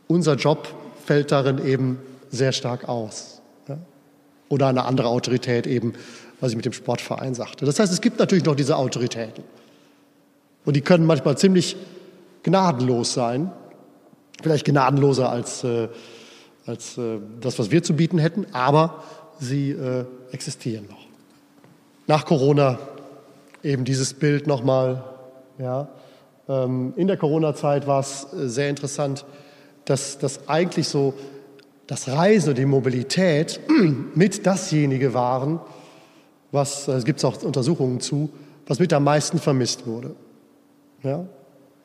[0.08, 0.68] unser Job
[1.06, 3.42] fällt darin eben sehr stark aus.
[4.50, 5.94] Oder eine andere Autorität eben,
[6.40, 7.66] was ich mit dem Sportverein sagte.
[7.66, 9.44] Das heißt, es gibt natürlich noch diese Autoritäten.
[10.66, 11.76] Und die können manchmal ziemlich
[12.44, 13.52] gnadenlos sein,
[14.42, 15.90] vielleicht gnadenloser als, äh,
[16.66, 19.04] als äh, das, was wir zu bieten hätten, aber
[19.40, 21.06] sie äh, existieren noch.
[22.08, 22.80] Nach Corona
[23.68, 25.04] eben dieses Bild nochmal.
[25.60, 25.90] Ja.
[26.48, 29.26] Ähm, in der Corona-Zeit war es äh, sehr interessant,
[29.86, 31.14] dass das eigentlich so
[31.86, 33.60] das Reisen und die Mobilität
[34.16, 35.60] mit dasjenige waren,
[36.52, 38.30] was, äh, es gibt auch Untersuchungen zu,
[38.68, 40.16] was mit am meisten vermisst wurde.
[41.04, 41.26] Ja?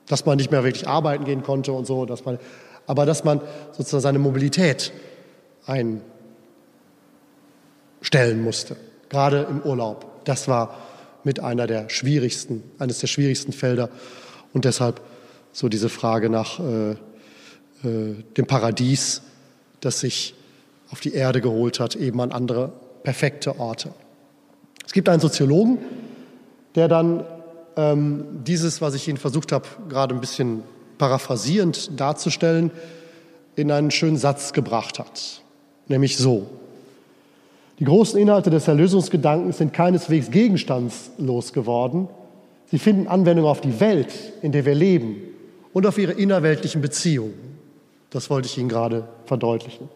[0.07, 2.39] Dass man nicht mehr wirklich arbeiten gehen konnte und so, dass man,
[2.87, 3.41] aber dass man
[3.73, 4.93] sozusagen seine Mobilität
[5.67, 6.03] einstellen
[8.43, 8.77] musste,
[9.09, 10.25] gerade im Urlaub.
[10.25, 10.77] Das war
[11.25, 13.89] mit einer der schwierigsten, eines der schwierigsten Felder
[14.53, 15.01] und deshalb
[15.53, 16.97] so diese Frage nach äh, äh,
[18.37, 19.23] dem Paradies,
[19.81, 20.35] das sich
[20.91, 23.93] auf die Erde geholt hat, eben an andere perfekte Orte.
[24.87, 25.79] Es gibt einen Soziologen,
[26.75, 27.25] der dann
[27.77, 30.63] ähm, dieses, was ich Ihnen versucht habe, gerade ein bisschen
[30.99, 32.71] paraphrasierend darzustellen,
[33.57, 35.43] in einen schönen Satz gebracht hat.
[35.89, 36.49] Nämlich so.
[37.83, 42.07] Die großen Inhalte des Erlösungsgedankens sind keineswegs gegenstandslos geworden.
[42.67, 45.17] Sie finden Anwendung auf die Welt, in der wir leben
[45.73, 47.35] und auf ihre innerweltlichen Beziehungen.
[48.11, 49.89] Das wollte ich Ihnen gerade verdeutlichen.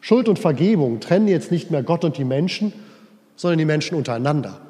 [0.00, 2.72] Schuld und Vergebung trennen jetzt nicht mehr Gott und die Menschen,
[3.34, 4.60] sondern die Menschen untereinander.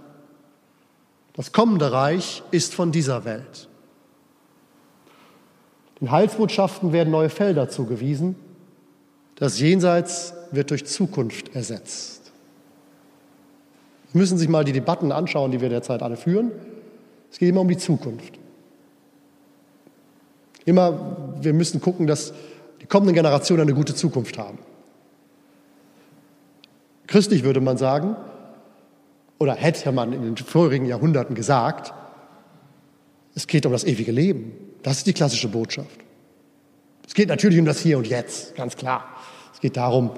[1.35, 3.69] Das kommende Reich ist von dieser Welt.
[6.01, 8.35] Den Heilsbotschaften werden neue Felder zugewiesen.
[9.35, 12.16] Das Jenseits wird durch Zukunft ersetzt.
[14.17, 16.51] Sie müssen sich mal die Debatten anschauen, die wir derzeit alle führen.
[17.31, 18.39] Es geht immer um die Zukunft.
[20.65, 22.33] Immer, wir müssen gucken, dass
[22.81, 24.57] die kommenden Generationen eine gute Zukunft haben.
[27.07, 28.17] Christlich würde man sagen,
[29.39, 31.93] oder hätte man in den vorigen Jahrhunderten gesagt,
[33.35, 34.53] es geht um das ewige Leben.
[34.83, 36.01] Das ist die klassische Botschaft.
[37.07, 39.15] Es geht natürlich um das Hier und Jetzt, ganz klar.
[39.53, 40.13] Es geht darum,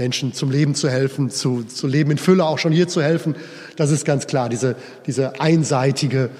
[0.00, 3.36] Menschen zum Leben zu helfen, zu, zu leben in Fülle, auch schon hier zu helfen.
[3.76, 4.74] Das ist ganz klar, diese,
[5.06, 6.30] diese einseitige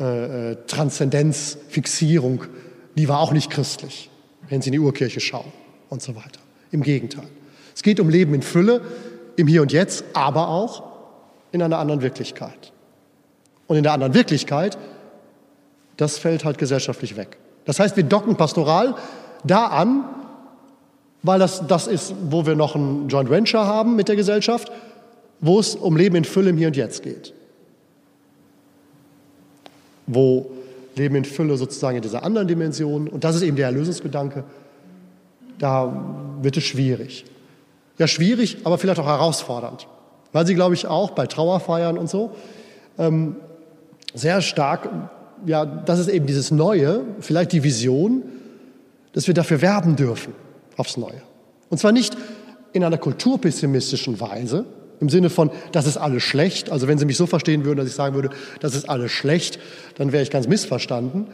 [0.00, 2.44] äh, äh Transzendenzfixierung,
[2.96, 4.08] die war auch nicht christlich,
[4.48, 5.52] wenn Sie in die Urkirche schauen
[5.90, 6.40] und so weiter.
[6.70, 7.28] Im Gegenteil.
[7.74, 8.80] Es geht um Leben in Fülle,
[9.36, 10.82] im Hier und Jetzt, aber auch
[11.52, 12.72] in einer anderen Wirklichkeit.
[13.66, 14.78] Und in der anderen Wirklichkeit,
[15.96, 17.36] das fällt halt gesellschaftlich weg.
[17.64, 18.94] Das heißt, wir docken pastoral
[19.44, 20.04] da an,
[21.22, 24.70] weil das das ist, wo wir noch ein Joint Venture haben mit der Gesellschaft,
[25.40, 27.32] wo es um Leben in Fülle im Hier und Jetzt geht.
[30.06, 30.50] Wo
[30.96, 34.44] Leben in Fülle sozusagen in dieser anderen Dimension, und das ist eben der Erlösungsgedanke,
[35.58, 37.24] da wird es schwierig.
[37.98, 39.86] Ja, schwierig, aber vielleicht auch herausfordernd
[40.32, 42.32] weil sie, glaube ich, auch bei Trauerfeiern und so
[42.98, 43.36] ähm,
[44.14, 44.88] sehr stark,
[45.46, 48.22] ja, das ist eben dieses Neue, vielleicht die Vision,
[49.12, 50.32] dass wir dafür werben dürfen,
[50.78, 51.20] aufs Neue.
[51.68, 52.16] Und zwar nicht
[52.72, 54.64] in einer kulturpessimistischen Weise,
[55.00, 56.70] im Sinne von, das ist alles schlecht.
[56.70, 59.58] Also wenn Sie mich so verstehen würden, dass ich sagen würde, das ist alles schlecht,
[59.96, 61.28] dann wäre ich ganz missverstanden.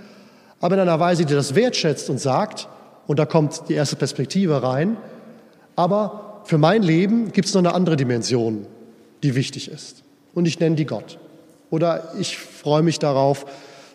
[0.61, 2.69] Aber in einer Weise, die das wertschätzt und sagt,
[3.07, 4.97] und da kommt die erste Perspektive rein,
[5.77, 8.67] aber für mein Leben gibt es noch eine andere Dimension,
[9.23, 10.03] die wichtig ist.
[10.35, 11.19] Und ich nenne die Gott.
[11.71, 13.47] Oder ich freue mich darauf,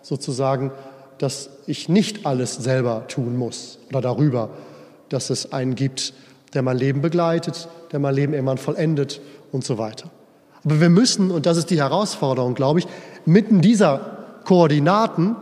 [0.01, 0.71] sozusagen,
[1.17, 4.49] dass ich nicht alles selber tun muss oder darüber,
[5.09, 6.13] dass es einen gibt,
[6.53, 10.09] der mein Leben begleitet, der mein Leben irgendwann vollendet und so weiter.
[10.63, 12.87] Aber wir müssen, und das ist die Herausforderung, glaube ich,
[13.25, 15.35] mitten dieser Koordinaten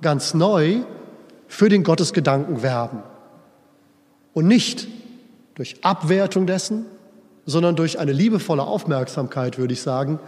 [0.00, 0.80] ganz neu
[1.48, 3.02] für den Gottesgedanken werben.
[4.32, 4.88] Und nicht
[5.54, 6.86] durch Abwertung dessen,
[7.46, 10.18] sondern durch eine liebevolle Aufmerksamkeit, würde ich sagen,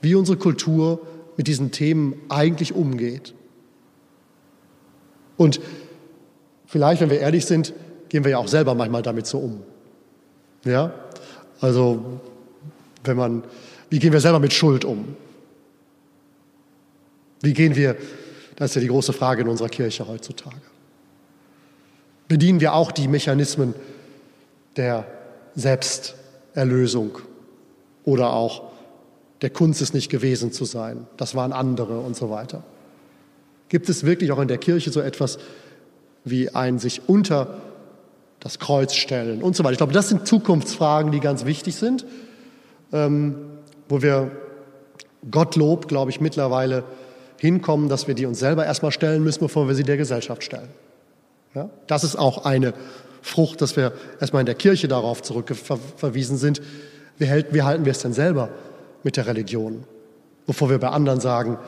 [0.00, 1.00] wie unsere Kultur
[1.36, 3.34] mit diesen Themen eigentlich umgeht.
[5.36, 5.60] Und
[6.66, 7.74] vielleicht, wenn wir ehrlich sind,
[8.14, 9.60] gehen wir ja auch selber manchmal damit so um.
[10.64, 10.94] Ja?
[11.60, 12.20] Also,
[13.02, 13.42] wenn man,
[13.90, 15.16] wie gehen wir selber mit Schuld um?
[17.40, 17.96] Wie gehen wir,
[18.54, 20.60] das ist ja die große Frage in unserer Kirche heutzutage.
[22.28, 23.74] Bedienen wir auch die Mechanismen
[24.76, 25.08] der
[25.56, 26.14] Selbst-
[26.54, 27.18] Erlösung
[28.04, 28.70] oder auch
[29.42, 32.62] der Kunst ist nicht gewesen zu sein, das waren andere und so weiter.
[33.68, 35.40] Gibt es wirklich auch in der Kirche so etwas
[36.24, 37.60] wie ein sich unter
[38.44, 39.72] das Kreuz stellen und so weiter?
[39.72, 42.06] Ich glaube, das sind Zukunftsfragen, die ganz wichtig sind,
[42.92, 43.36] ähm,
[43.88, 44.30] wo wir
[45.30, 46.84] Gottlob, glaube ich, mittlerweile
[47.38, 50.68] hinkommen, dass wir die uns selber erstmal stellen müssen, bevor wir sie der Gesellschaft stellen.
[51.54, 51.70] Ja?
[51.86, 52.74] Das ist auch eine
[53.22, 56.60] Frucht, dass wir erstmal in der Kirche darauf zurückverwiesen sind.
[57.16, 58.50] Wie, hält, wie halten wir es denn selber
[59.02, 59.84] mit der Religion?
[60.46, 61.58] Bevor wir bei anderen sagen,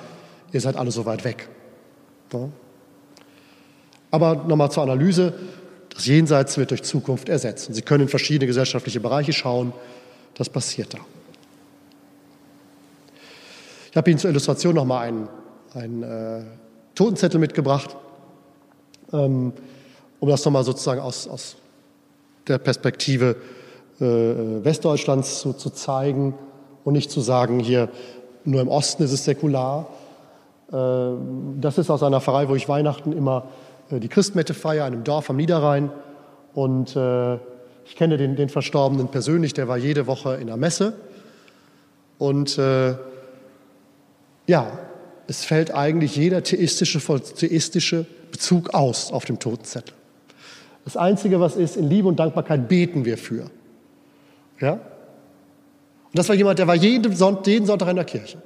[0.53, 1.49] ihr seid alle so weit weg.
[2.33, 2.49] Ja?
[4.11, 5.35] Aber nochmal zur Analyse.
[5.97, 7.69] Das Jenseits wird durch Zukunft ersetzt.
[7.69, 9.73] Und Sie können in verschiedene gesellschaftliche Bereiche schauen.
[10.35, 10.99] Das passiert da.
[13.91, 15.29] Ich habe Ihnen zur Illustration nochmal einen,
[15.73, 16.43] einen äh,
[16.95, 17.97] Totenzettel mitgebracht,
[19.11, 19.55] ähm,
[20.21, 21.57] um das nochmal sozusagen aus, aus
[22.47, 23.37] der Perspektive
[23.99, 26.35] äh, Westdeutschlands zu, zu, zeigen
[26.85, 27.89] und nicht zu sagen, hier
[28.45, 29.89] nur im Osten ist es säkular.
[30.71, 30.75] Äh,
[31.59, 33.49] das ist aus einer Pfarrei, wo ich Weihnachten immer
[33.91, 35.91] die Christmette feiere, einem Dorf am Niederrhein.
[36.55, 37.35] Und äh,
[37.85, 40.95] ich kenne den, den Verstorbenen persönlich, der war jede Woche in der Messe.
[42.19, 42.95] Und äh,
[44.47, 44.79] ja,
[45.29, 49.95] es fällt eigentlich jeder theistische, theistische Bezug aus auf dem Totenzettel.
[50.85, 53.51] Das Einzige, was ist, in Liebe und Dankbarkeit beten wir für.
[54.61, 54.73] Ja?
[54.73, 54.81] Und
[56.13, 58.39] das war jemand, der war jeden, Sonntag, jeden Sonntag in der Kirche.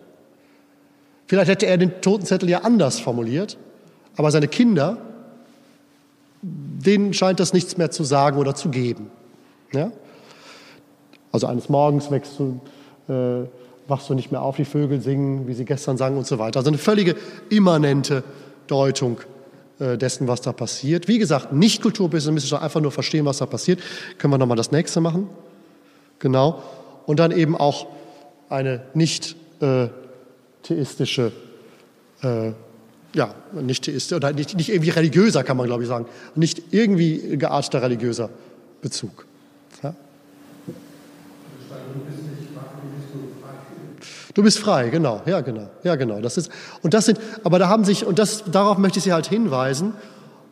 [1.27, 3.57] Vielleicht hätte er den Totenzettel ja anders formuliert,
[4.17, 4.97] aber seine Kinder,
[6.43, 9.11] denen scheint das nichts mehr zu sagen oder zu geben.
[9.73, 9.93] Ja?
[11.33, 12.61] Also eines Morgens du,
[13.13, 13.47] äh,
[13.89, 16.59] wachst du nicht mehr auf, die Vögel singen, wie sie gestern sangen und so weiter.
[16.59, 17.17] Also eine völlige
[17.51, 18.23] immanente
[18.67, 19.21] Deutung
[19.79, 21.09] äh, dessen, was da passiert.
[21.09, 23.81] Wie gesagt, nicht kulturpessimistisch, einfach nur verstehen, was da passiert.
[24.19, 25.29] Können wir nochmal das nächste machen?
[26.19, 26.63] Genau.
[27.07, 27.87] Und dann eben auch
[28.49, 29.89] eine nicht äh,
[30.63, 31.33] theistische,
[32.23, 32.53] äh,
[33.15, 36.07] ja, nicht theistische, oder nicht, nicht irgendwie religiöser, kann man glaube ich sagen.
[36.35, 38.31] Nicht irgendwie gearteter religiöser
[38.83, 39.27] Bezug.
[39.83, 39.95] Ja?
[44.35, 46.21] Du bist frei, genau, ja, genau, ja, genau.
[46.21, 46.51] Das ist,
[46.83, 49.93] und das sind, aber da haben sich, und das, darauf möchte ich Sie halt hinweisen,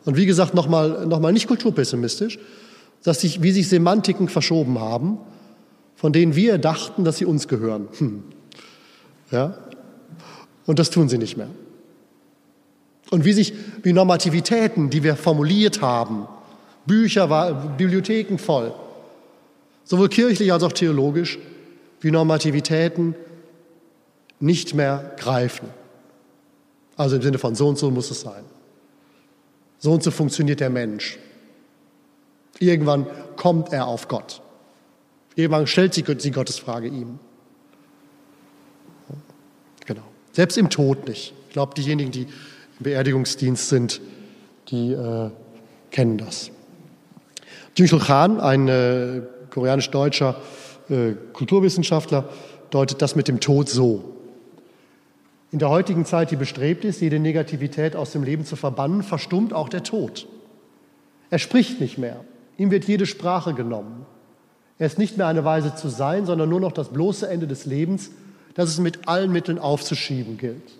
[0.05, 2.39] und wie gesagt, nochmal, noch mal nicht kulturpessimistisch,
[3.03, 5.17] dass sich, wie sich Semantiken verschoben haben,
[5.95, 7.87] von denen wir dachten, dass sie uns gehören.
[7.97, 8.23] Hm.
[9.31, 9.55] Ja?
[10.65, 11.49] Und das tun sie nicht mehr.
[13.11, 16.27] Und wie sich, wie Normativitäten, die wir formuliert haben,
[16.85, 17.27] Bücher,
[17.77, 18.73] Bibliotheken voll,
[19.83, 21.39] sowohl kirchlich als auch theologisch,
[22.01, 23.15] wie Normativitäten
[24.39, 25.69] nicht mehr greifen.
[26.95, 28.43] Also im Sinne von so und so muss es sein.
[29.79, 31.17] So und so funktioniert der Mensch.
[32.59, 34.41] Irgendwann kommt er auf Gott.
[35.35, 37.19] Irgendwann stellt sie die Gottesfrage ihm.
[39.85, 40.03] Genau.
[40.33, 41.33] Selbst im Tod nicht.
[41.47, 42.27] Ich glaube, diejenigen, die
[42.79, 44.01] Beerdigungsdienst sind,
[44.69, 45.29] die äh,
[45.91, 46.51] kennen das.
[47.77, 50.35] Jung Khan, ein äh, koreanisch-deutscher
[50.89, 52.27] äh, Kulturwissenschaftler,
[52.71, 54.15] deutet das mit dem Tod so.
[55.51, 59.53] In der heutigen Zeit, die bestrebt ist, jede Negativität aus dem Leben zu verbannen, verstummt
[59.53, 60.27] auch der Tod.
[61.29, 62.23] Er spricht nicht mehr.
[62.57, 64.05] Ihm wird jede Sprache genommen.
[64.77, 67.65] Er ist nicht mehr eine Weise zu sein, sondern nur noch das bloße Ende des
[67.65, 68.11] Lebens,
[68.53, 70.78] das es mit allen Mitteln aufzuschieben gilt.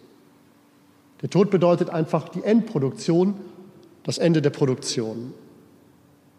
[1.21, 3.35] Der Tod bedeutet einfach die Endproduktion,
[4.03, 5.33] das Ende der Produktion.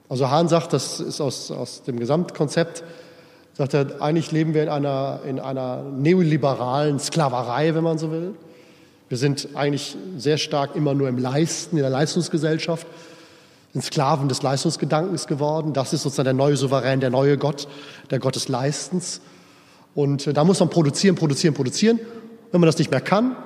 [0.09, 2.83] Also Hahn sagt, das ist aus, aus dem Gesamtkonzept
[3.61, 8.35] sagt er, eigentlich leben wir in einer, in einer neoliberalen Sklaverei, wenn man so will.
[9.09, 12.87] Wir sind eigentlich sehr stark immer nur im Leisten, in der Leistungsgesellschaft,
[13.73, 15.75] sind Sklaven des Leistungsgedankens geworden.
[15.75, 17.69] Das ist sozusagen der neue Souverän, der neue Gott,
[18.11, 19.21] der Gott des Leistens.
[19.95, 22.01] Und äh, da muss man produzieren, produzieren, produzieren.
[22.53, 23.37] Wenn man das nicht mehr kann,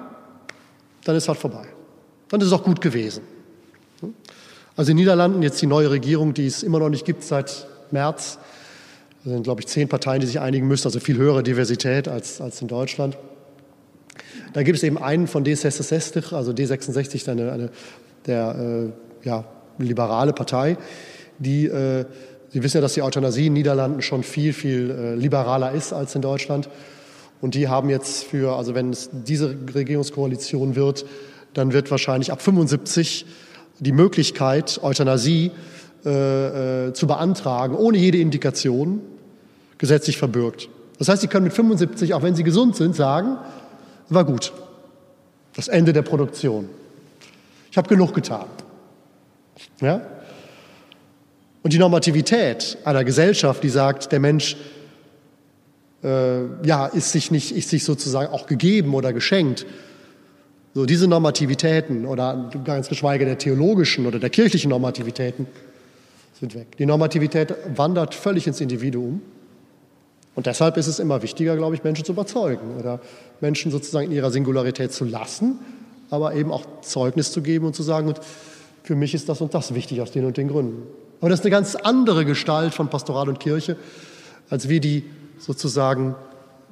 [1.04, 1.66] dann ist halt vorbei.
[2.28, 3.22] Dann ist es auch gut gewesen.
[4.76, 7.66] Also in den Niederlanden jetzt die neue Regierung, die es immer noch nicht gibt seit
[7.90, 8.38] März,
[9.24, 12.40] es sind, glaube ich, zehn Parteien, die sich einigen müssen, also viel höhere Diversität als,
[12.40, 13.16] als in Deutschland.
[14.52, 17.70] Da gibt es eben einen von D66, also D66, eine, eine
[18.26, 19.44] der äh, ja,
[19.78, 20.76] liberale Partei,
[21.38, 22.04] die, äh,
[22.50, 25.92] Sie wissen ja, dass die Euthanasie in den Niederlanden schon viel, viel äh, liberaler ist
[25.92, 26.68] als in Deutschland.
[27.44, 31.04] Und die haben jetzt für, also wenn es diese Regierungskoalition wird,
[31.52, 33.26] dann wird wahrscheinlich ab 75
[33.80, 35.50] die Möglichkeit, Euthanasie
[36.06, 39.02] äh, äh, zu beantragen, ohne jede Indikation,
[39.76, 40.70] gesetzlich verbürgt.
[40.98, 43.36] Das heißt, Sie können mit 75, auch wenn Sie gesund sind, sagen,
[44.08, 44.54] war gut.
[45.54, 46.70] Das Ende der Produktion.
[47.70, 48.46] Ich habe genug getan.
[49.82, 50.00] Ja?
[51.62, 54.56] Und die Normativität einer Gesellschaft, die sagt, der Mensch
[56.04, 59.66] äh, ja, ist sich nicht, ist sich sozusagen auch gegeben oder geschenkt.
[60.74, 65.46] So diese Normativitäten oder ganz geschweige der theologischen oder der kirchlichen Normativitäten
[66.38, 66.76] sind weg.
[66.78, 69.22] Die Normativität wandert völlig ins Individuum.
[70.34, 73.00] Und deshalb ist es immer wichtiger, glaube ich, Menschen zu überzeugen oder
[73.40, 75.60] Menschen sozusagen in ihrer Singularität zu lassen,
[76.10, 78.20] aber eben auch Zeugnis zu geben und zu sagen, und
[78.82, 80.82] für mich ist das und das wichtig aus den und den Gründen.
[81.20, 83.76] Aber das ist eine ganz andere Gestalt von Pastoral und Kirche,
[84.50, 85.04] als wir die
[85.38, 86.14] sozusagen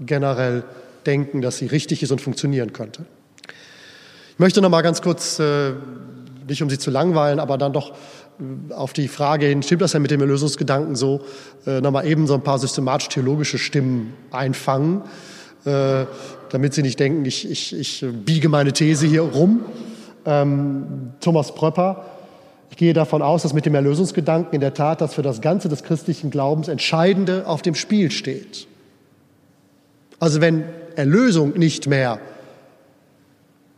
[0.01, 0.65] generell
[1.07, 3.05] denken, dass sie richtig ist und funktionieren könnte.
[4.33, 5.73] Ich möchte noch mal ganz kurz, äh,
[6.49, 9.93] nicht um Sie zu langweilen, aber dann doch äh, auf die Frage hin, stimmt das
[9.93, 11.21] ja mit dem Erlösungsgedanken so,
[11.67, 15.03] äh, noch mal eben so ein paar systematisch-theologische Stimmen einfangen,
[15.65, 19.61] damit Sie nicht denken, ich, ich, ich biege meine These hier rum.
[20.27, 22.05] Ähm, Thomas Pröpper,
[22.73, 25.69] ich gehe davon aus, dass mit dem Erlösungsgedanken in der Tat das für das Ganze
[25.69, 28.67] des christlichen Glaubens Entscheidende auf dem Spiel steht.
[30.19, 30.65] Also wenn
[30.97, 32.19] Erlösung nicht mehr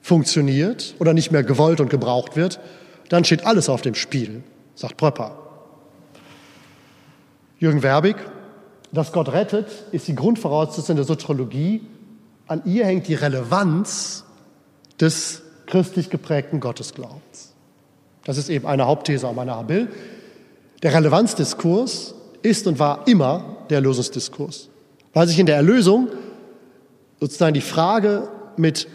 [0.01, 2.61] funktioniert oder nicht mehr gewollt und gebraucht wird,
[3.09, 4.45] dann steht alles auf dem Spiel,
[4.77, 5.39] sagt Pröpper.
[7.59, 8.15] Jürgen Werbig,
[8.93, 11.81] dass Gott rettet, ist die Grundvoraussetzung der Soziologie.
[12.47, 14.23] An ihr hängt die Relevanz
[15.01, 17.54] des christlich geprägten Gottesglaubens.
[18.25, 19.89] Das ist eben eine Hauptthese meiner Habil.
[20.83, 24.69] Der Relevanzdiskurs ist und war immer der Erlösungsdiskurs,
[25.13, 26.09] weil sich in der Erlösung
[27.21, 28.89] sozusagen die Frage mit,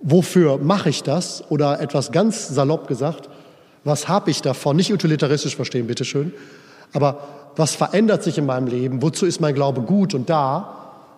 [0.00, 1.44] wofür mache ich das?
[1.50, 3.28] Oder etwas ganz salopp gesagt,
[3.84, 4.76] was habe ich davon?
[4.76, 6.32] Nicht utilitaristisch verstehen, bitteschön.
[6.92, 9.02] Aber was verändert sich in meinem Leben?
[9.02, 10.74] Wozu ist mein Glaube gut und da?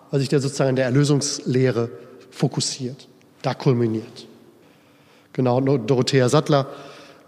[0.09, 1.89] Weil sich der sozusagen in der Erlösungslehre
[2.29, 3.07] fokussiert,
[3.41, 4.27] da kulminiert.
[5.33, 6.67] Genau, Dorothea Sattler,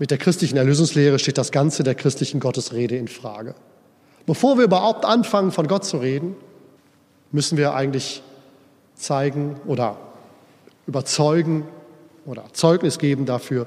[0.04, 3.56] mit der christlichen Erlösungslehre steht das Ganze der christlichen Gottesrede in Frage.
[4.26, 6.36] Bevor wir überhaupt anfangen, von Gott zu reden,
[7.32, 8.22] müssen wir eigentlich
[8.95, 9.95] zeigen oder
[10.88, 11.66] überzeugen
[12.26, 13.66] oder Zeugnis geben dafür,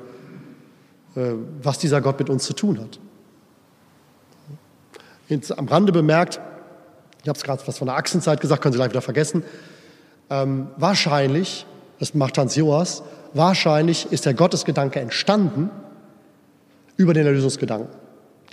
[1.14, 1.30] äh,
[1.62, 3.00] was dieser Gott mit uns zu tun hat.
[5.30, 6.38] Jetzt am Rande bemerkt,
[7.22, 9.42] ich habe es gerade was von der Achsenzeit gesagt, können Sie gleich wieder vergessen,
[10.28, 11.64] ähm, wahrscheinlich,
[11.98, 15.70] das macht Hans Joas, wahrscheinlich ist der Gottesgedanke entstanden
[16.96, 17.88] über den Erlösungsgedanken.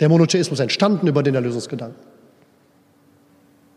[0.00, 1.98] Der Monotheismus entstanden über den Erlösungsgedanken.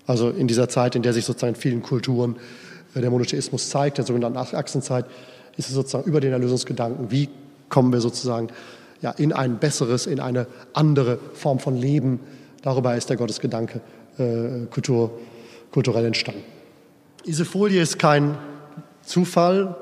[0.06, 2.38] Also in dieser Zeit, in der sich sozusagen in vielen Kulturen
[2.96, 5.06] der Monotheismus zeigt, der sogenannten Achsenzeit,
[5.58, 7.30] ist es sozusagen über den Erlösungsgedanken, wie
[7.70, 8.48] kommen wir sozusagen
[9.02, 12.20] ja, in ein besseres, in eine andere Form von Leben.
[12.62, 13.82] Darüber ist der Gottesgedanke
[14.18, 15.20] äh, kultur,
[15.72, 16.44] kulturell entstanden.
[17.26, 18.38] Diese Folie ist kein
[19.04, 19.76] Zufall,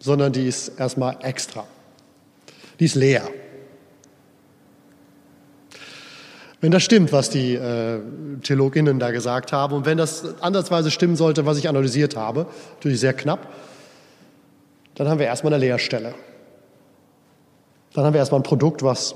[0.00, 1.64] sondern die ist erstmal extra.
[2.78, 3.28] Die ist leer.
[6.60, 8.00] Wenn das stimmt, was die äh,
[8.42, 13.00] Theologinnen da gesagt haben und wenn das andersweise stimmen sollte, was ich analysiert habe, natürlich
[13.00, 13.48] sehr knapp,
[14.94, 16.14] dann haben wir erstmal eine Leerstelle.
[17.94, 19.14] Dann haben wir erstmal ein Produkt, was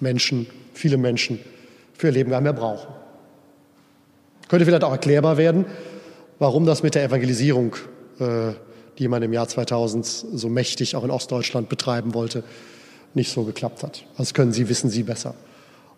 [0.00, 1.40] Menschen, viele Menschen
[1.92, 2.94] für ihr Leben gar nicht mehr brauchen.
[4.48, 5.66] Könnte vielleicht auch erklärbar werden,
[6.38, 7.76] warum das mit der Evangelisierung,
[8.18, 8.52] äh,
[8.98, 12.44] die man im Jahr 2000 so mächtig auch in Ostdeutschland betreiben wollte,
[13.12, 14.04] nicht so geklappt hat.
[14.16, 15.34] Das können Sie, wissen Sie besser.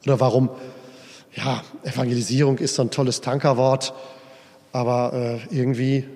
[0.04, 0.50] Oder warum,
[1.34, 3.92] ja, Evangelisierung ist so ein tolles Tankerwort,
[4.72, 5.12] aber
[5.50, 6.06] äh, irgendwie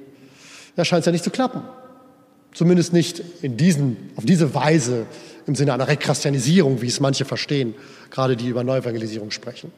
[0.77, 1.63] ja, scheint es ja nicht zu klappen.
[2.53, 5.07] Zumindest nicht in diesen, auf diese Weise
[5.47, 7.75] im Sinne einer Rekristyanisierung, wie es manche verstehen,
[8.11, 9.73] gerade die über Neuevangelisierung sprechen.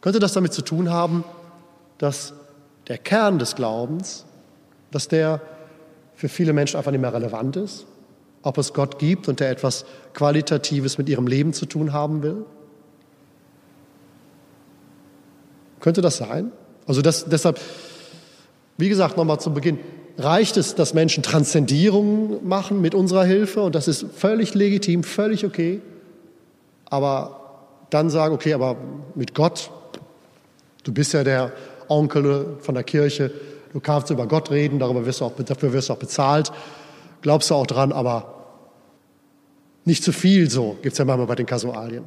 [0.00, 1.24] Könnte das damit zu tun haben,
[1.96, 2.34] dass
[2.86, 4.24] der Kern des Glaubens,
[4.90, 5.40] dass der
[6.14, 7.86] für viele Menschen einfach nicht mehr relevant ist,
[8.42, 12.44] ob es Gott gibt und der etwas Qualitatives mit ihrem Leben zu tun haben will?
[15.80, 16.52] Könnte das sein?
[16.86, 17.60] Also das, deshalb,
[18.76, 19.78] wie gesagt, nochmal zum Beginn,
[20.16, 25.44] reicht es, dass Menschen Transzendierungen machen mit unserer Hilfe und das ist völlig legitim, völlig
[25.44, 25.80] okay.
[26.90, 27.38] Aber
[27.90, 28.76] dann sagen, okay, aber
[29.14, 29.70] mit Gott,
[30.84, 31.52] du bist ja der
[31.88, 33.30] Onkel von der Kirche,
[33.72, 36.50] du kannst über Gott reden, darüber wirst du auch, dafür wirst du auch bezahlt,
[37.22, 38.34] glaubst du auch dran, aber
[39.84, 42.04] nicht zu viel so, gibt es ja manchmal bei den Kasualien.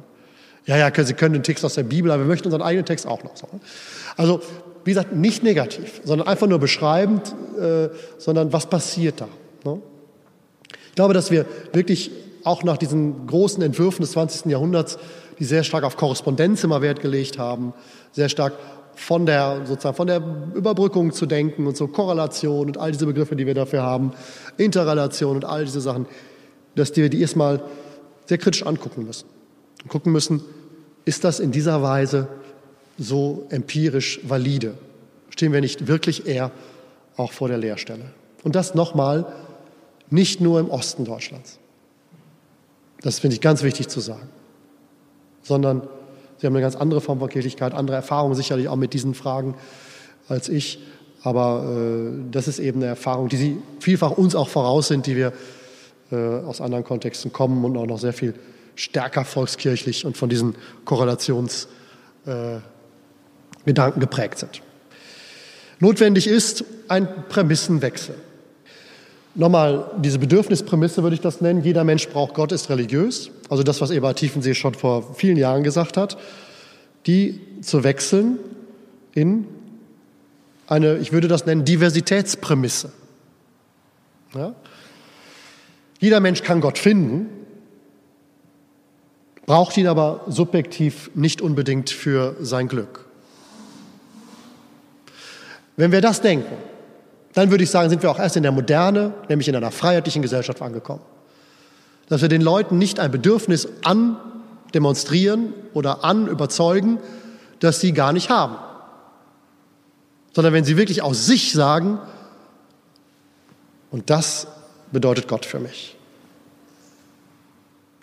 [0.66, 3.06] Ja, ja, Sie können den Text aus der Bibel, aber wir möchten unseren eigenen Text
[3.06, 3.32] auch noch.
[4.16, 4.40] Also,
[4.84, 7.88] wie gesagt, nicht negativ, sondern einfach nur beschreibend, äh,
[8.18, 9.28] sondern was passiert da.
[9.64, 9.80] Ne?
[10.88, 12.10] Ich glaube, dass wir wirklich
[12.44, 14.46] auch nach diesen großen Entwürfen des 20.
[14.46, 14.98] Jahrhunderts,
[15.38, 17.72] die sehr stark auf Korrespondenz immer Wert gelegt haben,
[18.12, 18.54] sehr stark
[18.94, 20.22] von der, sozusagen von der
[20.54, 24.12] Überbrückung zu denken und so Korrelation und all diese Begriffe, die wir dafür haben,
[24.58, 26.06] Interrelation und all diese Sachen,
[26.74, 27.62] dass wir die erstmal
[28.26, 29.26] sehr kritisch angucken müssen
[29.82, 30.42] und gucken müssen,
[31.04, 32.28] ist das in dieser Weise
[32.98, 34.74] so empirisch valide?
[35.30, 36.50] Stehen wir nicht wirklich eher
[37.16, 38.04] auch vor der Leerstelle?
[38.44, 39.26] Und das nochmal
[40.10, 41.58] nicht nur im Osten Deutschlands.
[43.00, 44.28] Das finde ich ganz wichtig zu sagen.
[45.42, 45.82] Sondern
[46.38, 49.54] Sie haben eine ganz andere Form von Kirchlichkeit, andere Erfahrungen sicherlich auch mit diesen Fragen
[50.28, 50.80] als ich.
[51.22, 55.16] Aber äh, das ist eben eine Erfahrung, die Sie vielfach uns auch voraus sind, die
[55.16, 55.32] wir
[56.10, 58.34] äh, aus anderen Kontexten kommen und auch noch sehr viel
[58.74, 60.54] stärker volkskirchlich und von diesen
[60.84, 62.62] Korrelationsgedanken
[63.66, 64.62] äh, geprägt sind.
[65.78, 68.14] Notwendig ist ein Prämissenwechsel.
[69.34, 71.64] Nochmal, diese Bedürfnisprämisse würde ich das nennen.
[71.64, 73.30] Jeder Mensch braucht Gott, ist religiös.
[73.48, 76.18] Also das, was Eberhard Tiefensee schon vor vielen Jahren gesagt hat.
[77.06, 78.38] Die zu wechseln
[79.14, 79.46] in
[80.66, 82.92] eine, ich würde das nennen, Diversitätsprämisse.
[84.34, 84.54] Ja?
[85.98, 87.28] Jeder Mensch kann Gott finden,
[89.46, 93.06] braucht ihn aber subjektiv nicht unbedingt für sein Glück.
[95.76, 96.52] Wenn wir das denken,
[97.32, 100.22] dann würde ich sagen, sind wir auch erst in der Moderne, nämlich in einer freiheitlichen
[100.22, 101.02] Gesellschaft angekommen.
[102.08, 106.98] Dass wir den Leuten nicht ein Bedürfnis andemonstrieren oder anüberzeugen,
[107.60, 108.56] das sie gar nicht haben.
[110.34, 111.98] Sondern wenn sie wirklich aus sich sagen,
[113.90, 114.46] und das
[114.90, 115.91] bedeutet Gott für mich.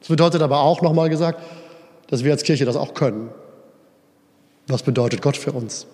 [0.10, 1.39] Das bedeutet aber auch, nochmal gesagt,
[2.07, 3.30] dass wir als Kirche das auch können.
[4.66, 5.86] Was bedeutet Gott für uns?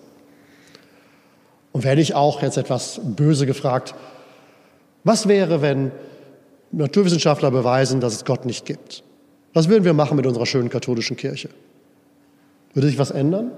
[1.72, 3.94] Und werde ich auch jetzt etwas böse gefragt,
[5.04, 5.92] was wäre, wenn
[6.72, 9.04] Naturwissenschaftler beweisen, dass es Gott nicht gibt?
[9.52, 11.50] Was würden wir machen mit unserer schönen katholischen Kirche?
[12.72, 13.50] Würde sich was ändern?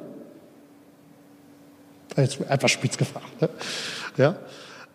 [2.16, 3.40] Jetzt etwas spitz gefragt.
[3.40, 3.48] Ne?
[4.16, 4.34] Ja?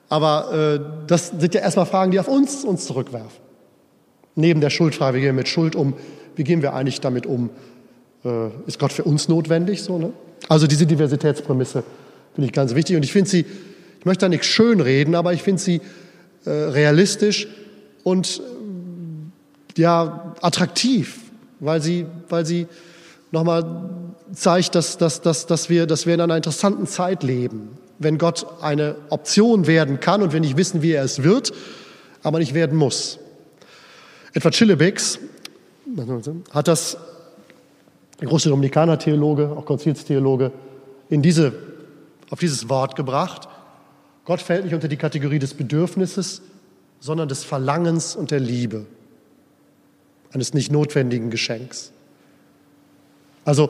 [0.09, 3.43] Aber äh, das sind ja erstmal Fragen, die auf uns uns zurückwerfen.
[4.36, 5.94] Neben der Schuldfrage, wie gehen wir mit Schuld um?
[6.36, 7.50] Wie gehen wir eigentlich damit um?
[8.26, 9.84] Äh, ist Gott für uns notwendig?
[9.84, 10.12] So, ne?
[10.50, 11.84] Also diese Diversitätsprämisse
[12.34, 12.96] Finde ich ganz wichtig.
[12.96, 13.46] Und ich finde sie,
[14.00, 15.82] ich möchte da nichts schönreden, aber ich finde sie
[16.46, 17.48] äh, realistisch
[18.04, 18.42] und
[19.78, 21.20] äh, ja, attraktiv,
[21.60, 22.68] weil sie, weil sie
[23.32, 23.90] nochmal
[24.34, 27.70] zeigt, dass, dass, dass, dass, wir, dass wir in einer interessanten Zeit leben.
[28.00, 31.54] Wenn Gott eine Option werden kann und wir nicht wissen, wie er es wird,
[32.24, 33.20] aber nicht werden muss.
[34.34, 35.20] Etwa Chillebecks
[36.52, 36.98] hat das,
[38.20, 40.52] der große Dominikaner-Theologe, auch Konzilstheologe,
[41.10, 41.54] in diese
[42.30, 43.48] auf dieses Wort gebracht.
[44.26, 46.42] Gott fällt nicht unter die Kategorie des Bedürfnisses,
[47.00, 48.88] sondern des Verlangens und der Liebe,
[50.32, 51.92] eines nicht notwendigen Geschenks.
[53.46, 53.70] Also,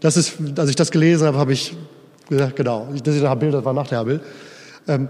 [0.00, 1.74] das ist, als ich das gelesen habe, habe ich
[2.28, 4.20] gesagt, genau, das ist der Bild, das war nach der Bild.
[4.88, 5.08] Ähm,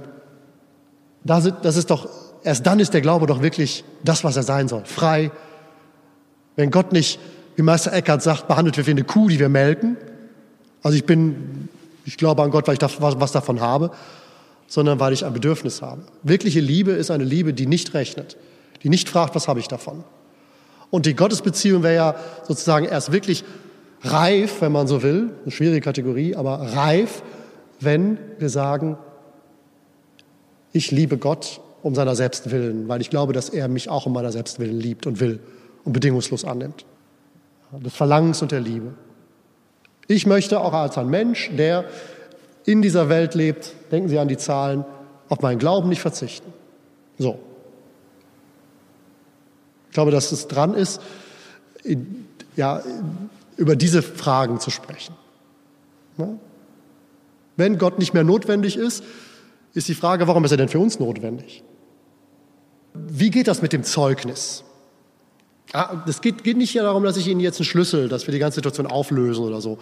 [1.24, 2.08] das, ist doch,
[2.46, 5.30] erst dann ist der Glaube doch wirklich das, was er sein soll, frei.
[6.54, 7.18] Wenn Gott nicht,
[7.56, 9.96] wie Meister Eckhart sagt, behandelt wird wie eine Kuh, die wir melken.
[10.82, 11.68] Also ich bin
[12.06, 13.90] ich glaube an Gott, weil ich was davon habe,
[14.68, 16.02] sondern weil ich ein Bedürfnis habe.
[16.22, 18.36] Wirkliche Liebe ist eine Liebe, die nicht rechnet,
[18.84, 20.04] die nicht fragt, was habe ich davon.
[20.90, 22.14] Und die Gottesbeziehung wäre ja
[22.46, 23.44] sozusagen erst wirklich
[24.02, 27.22] reif, wenn man so will, eine schwierige Kategorie, aber reif,
[27.80, 28.96] wenn wir sagen,
[30.72, 34.12] ich liebe Gott um seiner selbst willen, weil ich glaube, dass er mich auch um
[34.12, 35.40] meiner selbst willen liebt und will
[35.84, 36.84] und bedingungslos annimmt.
[37.72, 38.94] Des Verlangens und der Liebe.
[40.08, 41.84] Ich möchte auch als ein Mensch, der
[42.64, 44.84] in dieser Welt lebt, denken Sie an die Zahlen,
[45.28, 46.52] auf meinen Glauben nicht verzichten.
[47.18, 47.38] So.
[49.88, 51.00] Ich glaube, dass es dran ist,
[52.56, 52.82] ja,
[53.56, 55.14] über diese Fragen zu sprechen.
[56.18, 56.28] Ja?
[57.56, 59.02] Wenn Gott nicht mehr notwendig ist,
[59.76, 61.62] ist die Frage, warum ist er denn für uns notwendig?
[62.94, 64.64] Wie geht das mit dem Zeugnis?
[65.74, 68.38] Ah, es geht, geht nicht darum, dass ich Ihnen jetzt einen Schlüssel, dass wir die
[68.38, 69.78] ganze Situation auflösen oder so.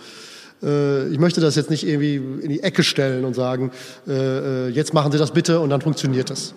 [0.65, 3.71] Äh, ich möchte das jetzt nicht irgendwie in die Ecke stellen und sagen,
[4.09, 6.55] äh, äh, jetzt machen Sie das bitte und dann funktioniert es.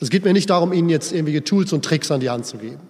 [0.00, 2.58] Es geht mir nicht darum, Ihnen jetzt irgendwelche Tools und Tricks an die Hand zu
[2.58, 2.80] geben.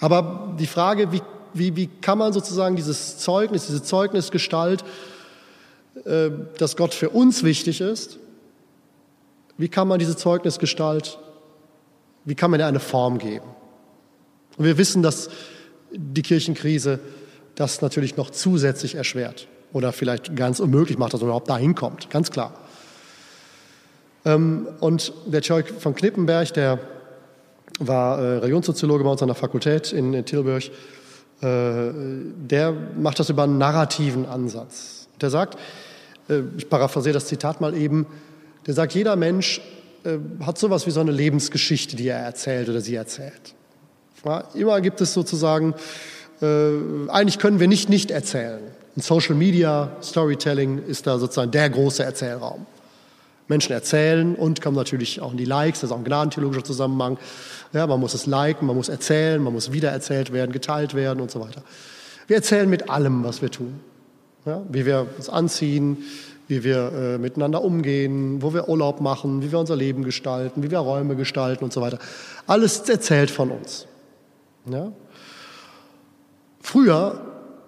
[0.00, 1.20] Aber die Frage, wie,
[1.52, 4.82] wie, wie kann man sozusagen dieses Zeugnis, diese Zeugnisgestalt,
[6.58, 8.18] dass Gott für uns wichtig ist,
[9.58, 11.18] wie kann man diese Zeugnisgestalt,
[12.24, 13.46] wie kann man ihr eine Form geben?
[14.56, 15.30] Und wir wissen, dass
[15.92, 16.98] die Kirchenkrise
[17.54, 22.10] das natürlich noch zusätzlich erschwert oder vielleicht ganz unmöglich macht, dass man überhaupt dahin kommt,
[22.10, 22.52] ganz klar.
[24.24, 26.78] Ähm, und der Jörg von Knippenberg, der
[27.78, 30.70] war äh, Religionssoziologe bei uns an der Fakultät in Tilburg, äh,
[31.42, 35.08] der macht das über einen narrativen Ansatz.
[35.20, 35.58] Der sagt,
[36.28, 38.06] äh, ich paraphrasiere das Zitat mal eben,
[38.66, 39.60] der sagt, jeder Mensch
[40.44, 43.54] hat sowas wie so eine Lebensgeschichte, die er erzählt oder sie erzählt.
[44.24, 45.74] Ja, immer gibt es sozusagen,
[46.40, 46.46] äh,
[47.08, 48.60] eigentlich können wir nicht nicht erzählen.
[48.94, 52.66] Und Social Media, Storytelling ist da sozusagen der große Erzählraum.
[53.48, 57.18] Menschen erzählen und kommen natürlich auch in die Likes, das ist auch ein gnadentheologischer Zusammenhang.
[57.72, 61.30] Ja, man muss es liken, man muss erzählen, man muss wiedererzählt werden, geteilt werden und
[61.30, 61.62] so weiter.
[62.26, 63.78] Wir erzählen mit allem, was wir tun.
[64.44, 65.98] Ja, wie wir uns anziehen,
[66.48, 70.70] wie wir äh, miteinander umgehen, wo wir Urlaub machen, wie wir unser Leben gestalten, wie
[70.70, 71.98] wir Räume gestalten und so weiter.
[72.46, 73.86] Alles erzählt von uns.
[74.70, 74.92] Ja?
[76.60, 77.20] Früher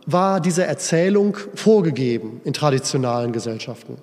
[0.07, 3.99] war diese Erzählung vorgegeben in traditionalen Gesellschaften.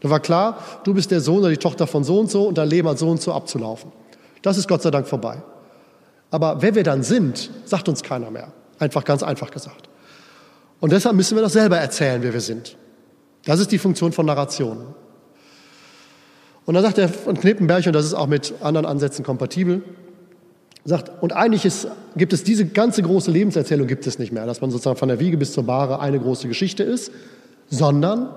[0.00, 2.56] Da war klar, du bist der Sohn oder die Tochter von so und so und
[2.58, 3.92] dein Leben hat so und so abzulaufen.
[4.42, 5.42] Das ist Gott sei Dank vorbei.
[6.30, 8.52] Aber wer wir dann sind, sagt uns keiner mehr.
[8.78, 9.88] Einfach ganz einfach gesagt.
[10.80, 12.76] Und deshalb müssen wir das selber erzählen, wer wir sind.
[13.48, 14.88] Das ist die Funktion von Narration.
[16.66, 19.80] Und dann sagt er von Knippenberg, und das ist auch mit anderen Ansätzen kompatibel,
[20.84, 24.60] sagt, und eigentlich ist, gibt es diese ganze große Lebenserzählung gibt es nicht mehr, dass
[24.60, 27.10] man sozusagen von der Wiege bis zur Bahre eine große Geschichte ist,
[27.70, 28.34] sondern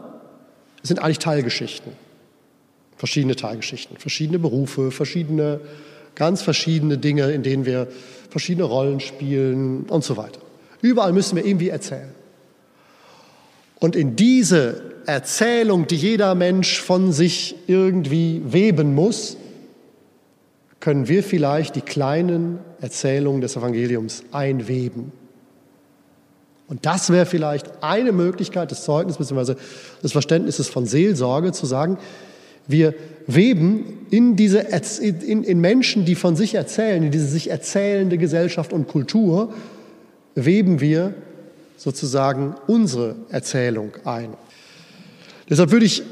[0.82, 1.92] es sind eigentlich Teilgeschichten.
[2.96, 5.60] Verschiedene Teilgeschichten, verschiedene Berufe, verschiedene,
[6.16, 7.90] ganz verschiedene Dinge, in denen wir
[8.30, 10.40] verschiedene Rollen spielen und so weiter.
[10.82, 12.12] Überall müssen wir irgendwie erzählen.
[13.78, 19.38] Und in diese Erzählung, die jeder Mensch von sich irgendwie weben muss,
[20.80, 25.12] können wir vielleicht die kleinen Erzählungen des Evangeliums einweben.
[26.68, 29.56] Und das wäre vielleicht eine Möglichkeit des Zeugnisses bzw.
[30.02, 31.98] des Verständnisses von Seelsorge, zu sagen,
[32.68, 32.94] wir
[33.28, 34.60] weben in, diese,
[35.02, 39.54] in, in Menschen, die von sich erzählen, in diese sich erzählende Gesellschaft und Kultur,
[40.36, 41.14] weben wir
[41.78, 44.30] sozusagen unsere Erzählung ein.
[45.50, 46.04] Deshalb würde ich,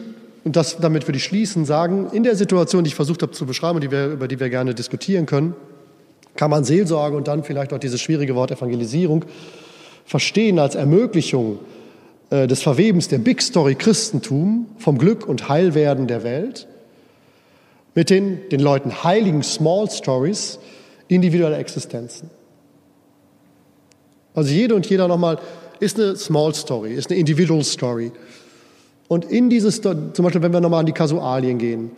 [0.44, 3.46] und das, damit würde ich schließen, sagen, in der Situation, die ich versucht habe zu
[3.46, 5.56] beschreiben, die wir, über die wir gerne diskutieren können,
[6.36, 9.26] kann man Seelsorge und dann vielleicht auch dieses schwierige Wort Evangelisierung
[10.06, 11.60] verstehen als Ermöglichung
[12.30, 16.68] äh, des Verwebens der Big Story Christentum vom Glück und Heilwerden der Welt
[17.96, 20.60] mit den, den Leuten heiligen Small Stories
[21.08, 22.30] individueller Existenzen.
[24.34, 25.40] Also jede und jeder nochmal
[25.80, 28.12] ist eine Small Story, ist eine Individual Story.
[29.10, 31.92] Und in dieses, zum Beispiel, wenn wir nochmal an die Kasualien gehen,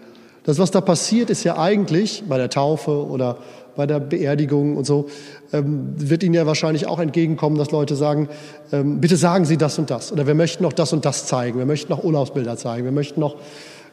[0.44, 3.38] das, was da passiert, ist ja eigentlich bei der Taufe oder
[3.76, 5.08] bei der Beerdigung und so,
[5.54, 8.30] ähm, wird Ihnen ja wahrscheinlich auch entgegenkommen, dass Leute sagen,
[8.72, 10.12] ähm, bitte sagen Sie das und das.
[10.12, 11.60] Oder wir möchten noch das und das zeigen.
[11.60, 12.86] Wir möchten noch Urlaubsbilder zeigen.
[12.86, 13.36] Wir möchten noch,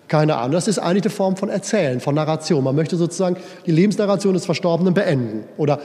[0.07, 0.53] keine Ahnung.
[0.53, 2.63] Das ist eigentlich eine Form von Erzählen, von Narration.
[2.63, 5.81] Man möchte sozusagen die Lebensnarration des Verstorbenen beenden oder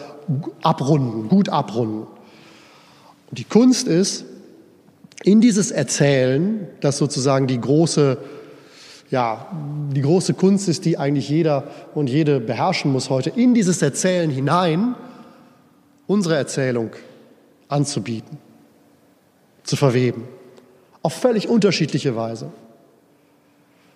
[0.62, 2.08] abrunden, gut abrunden.
[3.32, 4.26] Und die Kunst ist,
[5.24, 8.18] in dieses Erzählen, das sozusagen die große,
[9.10, 9.48] ja,
[9.94, 14.30] die große Kunst ist, die eigentlich jeder und jede beherrschen muss heute, in dieses Erzählen
[14.30, 14.96] hinein
[16.08, 16.92] unsere Erzählung
[17.68, 18.38] anzubieten,
[19.64, 20.28] zu verweben,
[21.02, 22.52] auf völlig unterschiedliche Weise.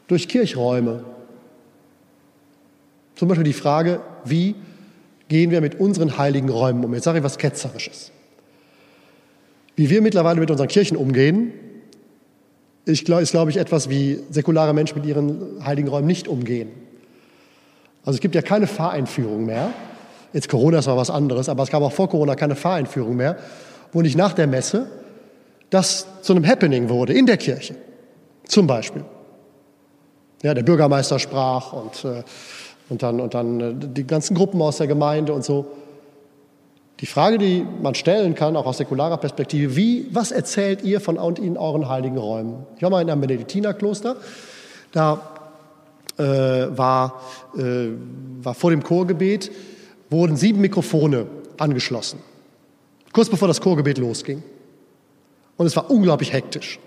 [0.07, 1.03] Durch Kirchräume.
[3.15, 4.55] Zum Beispiel die Frage, wie
[5.27, 6.93] gehen wir mit unseren heiligen Räumen um?
[6.93, 8.11] Jetzt sage ich was Ketzerisches.
[9.77, 11.53] Wie wir mittlerweile mit unseren Kirchen umgehen,
[12.85, 16.71] ist, glaube ich, etwas, wie säkulare Menschen mit ihren heiligen Räumen nicht umgehen.
[18.03, 19.69] Also es gibt ja keine Fahreinführung mehr.
[20.33, 23.37] Jetzt Corona ist mal was anderes, aber es gab auch vor Corona keine Fahreinführung mehr,
[23.93, 24.87] wo nicht nach der Messe
[25.69, 27.75] das zu einem Happening wurde in der Kirche.
[28.45, 29.03] Zum Beispiel.
[30.41, 32.23] Ja, der Bürgermeister sprach und, äh,
[32.89, 35.67] und dann, und dann äh, die ganzen Gruppen aus der Gemeinde und so.
[36.99, 41.17] Die Frage, die man stellen kann, auch aus säkularer Perspektive, wie, was erzählt ihr von
[41.37, 42.65] in euren heiligen Räumen?
[42.75, 44.15] Ich war mal in einem Benediktinerkloster,
[44.91, 45.21] da
[46.17, 47.21] äh, war,
[47.55, 47.89] äh,
[48.41, 49.51] war vor dem Chorgebet,
[50.09, 51.27] wurden sieben Mikrofone
[51.57, 52.19] angeschlossen,
[53.13, 54.41] kurz bevor das Chorgebet losging.
[55.55, 56.79] Und es war unglaublich hektisch.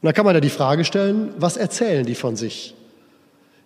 [0.00, 2.74] Und da kann man ja die Frage stellen, was erzählen die von sich?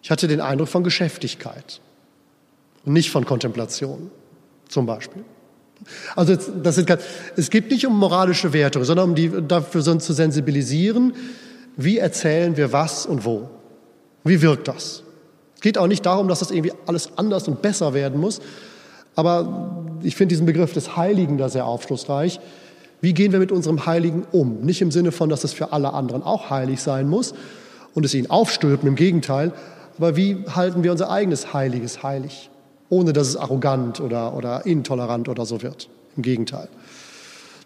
[0.02, 1.80] Ich hatte den Eindruck von Geschäftigkeit
[2.84, 4.10] und nicht von Kontemplation
[4.68, 5.24] zum Beispiel.
[6.14, 6.90] Also das sind,
[7.36, 11.14] es geht nicht um moralische Werte, sondern um die, dafür zu sensibilisieren,
[11.76, 13.50] wie erzählen wir was und wo.
[14.24, 15.02] Wie wirkt das?
[15.54, 18.40] Es geht auch nicht darum, dass das irgendwie alles anders und besser werden muss,
[19.14, 22.40] aber ich finde diesen Begriff des Heiligen da sehr aufschlussreich.
[23.00, 24.60] Wie gehen wir mit unserem Heiligen um?
[24.62, 27.34] Nicht im Sinne von, dass es für alle anderen auch heilig sein muss
[27.94, 29.52] und es ihnen aufstülpen, im Gegenteil,
[29.98, 32.50] aber wie halten wir unser eigenes Heiliges heilig?
[32.88, 35.88] Ohne dass es arrogant oder, oder intolerant oder so wird.
[36.16, 36.68] Im Gegenteil.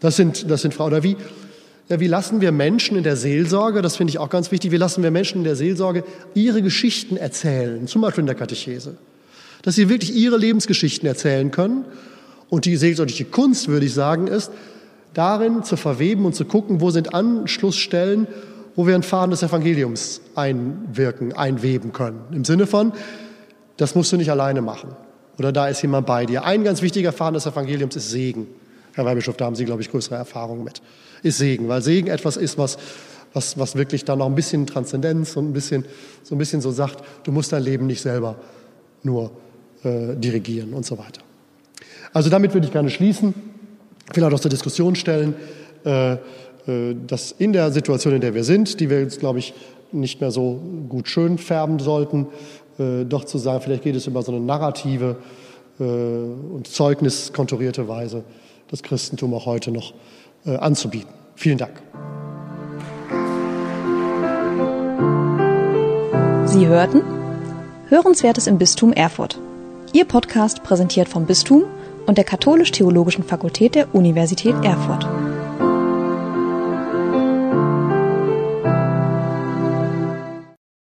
[0.01, 0.93] Das sind, das sind Frauen.
[0.93, 1.17] Oder wie,
[1.89, 4.77] ja, wie lassen wir Menschen in der Seelsorge, das finde ich auch ganz wichtig, wie
[4.77, 6.05] lassen wir Menschen in der Seelsorge
[6.35, 8.97] ihre Geschichten erzählen, zum Beispiel in der Katechese.
[9.63, 11.85] Dass sie wirklich ihre Lebensgeschichten erzählen können.
[12.49, 14.51] Und die seelsorgliche Kunst, würde ich sagen, ist,
[15.15, 18.27] darin zu verweben und zu gucken, wo sind Anschlussstellen,
[18.77, 22.21] wo wir einen Faden des Evangeliums einwirken, einweben können.
[22.33, 22.93] Im Sinne von,
[23.77, 24.97] das musst du nicht alleine machen.
[25.41, 26.45] Oder da ist jemand bei dir.
[26.45, 28.47] Ein ganz wichtiger Faden des Evangeliums ist Segen.
[28.93, 30.83] Herr Weihbischof, da haben Sie, glaube ich, größere Erfahrungen mit.
[31.23, 32.77] Ist Segen, weil Segen etwas ist, was,
[33.33, 35.87] was, was wirklich dann noch ein bisschen Transzendenz und ein bisschen,
[36.25, 38.37] so ein bisschen so sagt, du musst dein Leben nicht selber
[39.03, 39.31] nur
[39.83, 41.23] äh, dirigieren und so weiter.
[42.13, 43.33] Also damit würde ich gerne schließen.
[44.13, 45.35] vielleicht auch zur Diskussion stellen,
[45.87, 46.19] äh, äh,
[47.07, 49.55] dass in der Situation, in der wir sind, die wir jetzt, glaube ich,
[49.93, 52.27] nicht mehr so gut schön färben sollten,
[52.81, 55.17] äh, doch zu sagen, vielleicht geht es über so eine narrative
[55.79, 58.25] äh, und zeugniskonturierte Weise,
[58.71, 59.93] das Christentum auch heute noch
[60.47, 61.11] äh, anzubieten.
[61.37, 61.83] Vielen Dank.
[66.47, 67.03] Sie hörten
[67.89, 69.39] Hörenswertes im Bistum Erfurt.
[69.93, 71.65] Ihr Podcast präsentiert vom Bistum
[72.07, 75.07] und der Katholisch-Theologischen Fakultät der Universität Erfurt.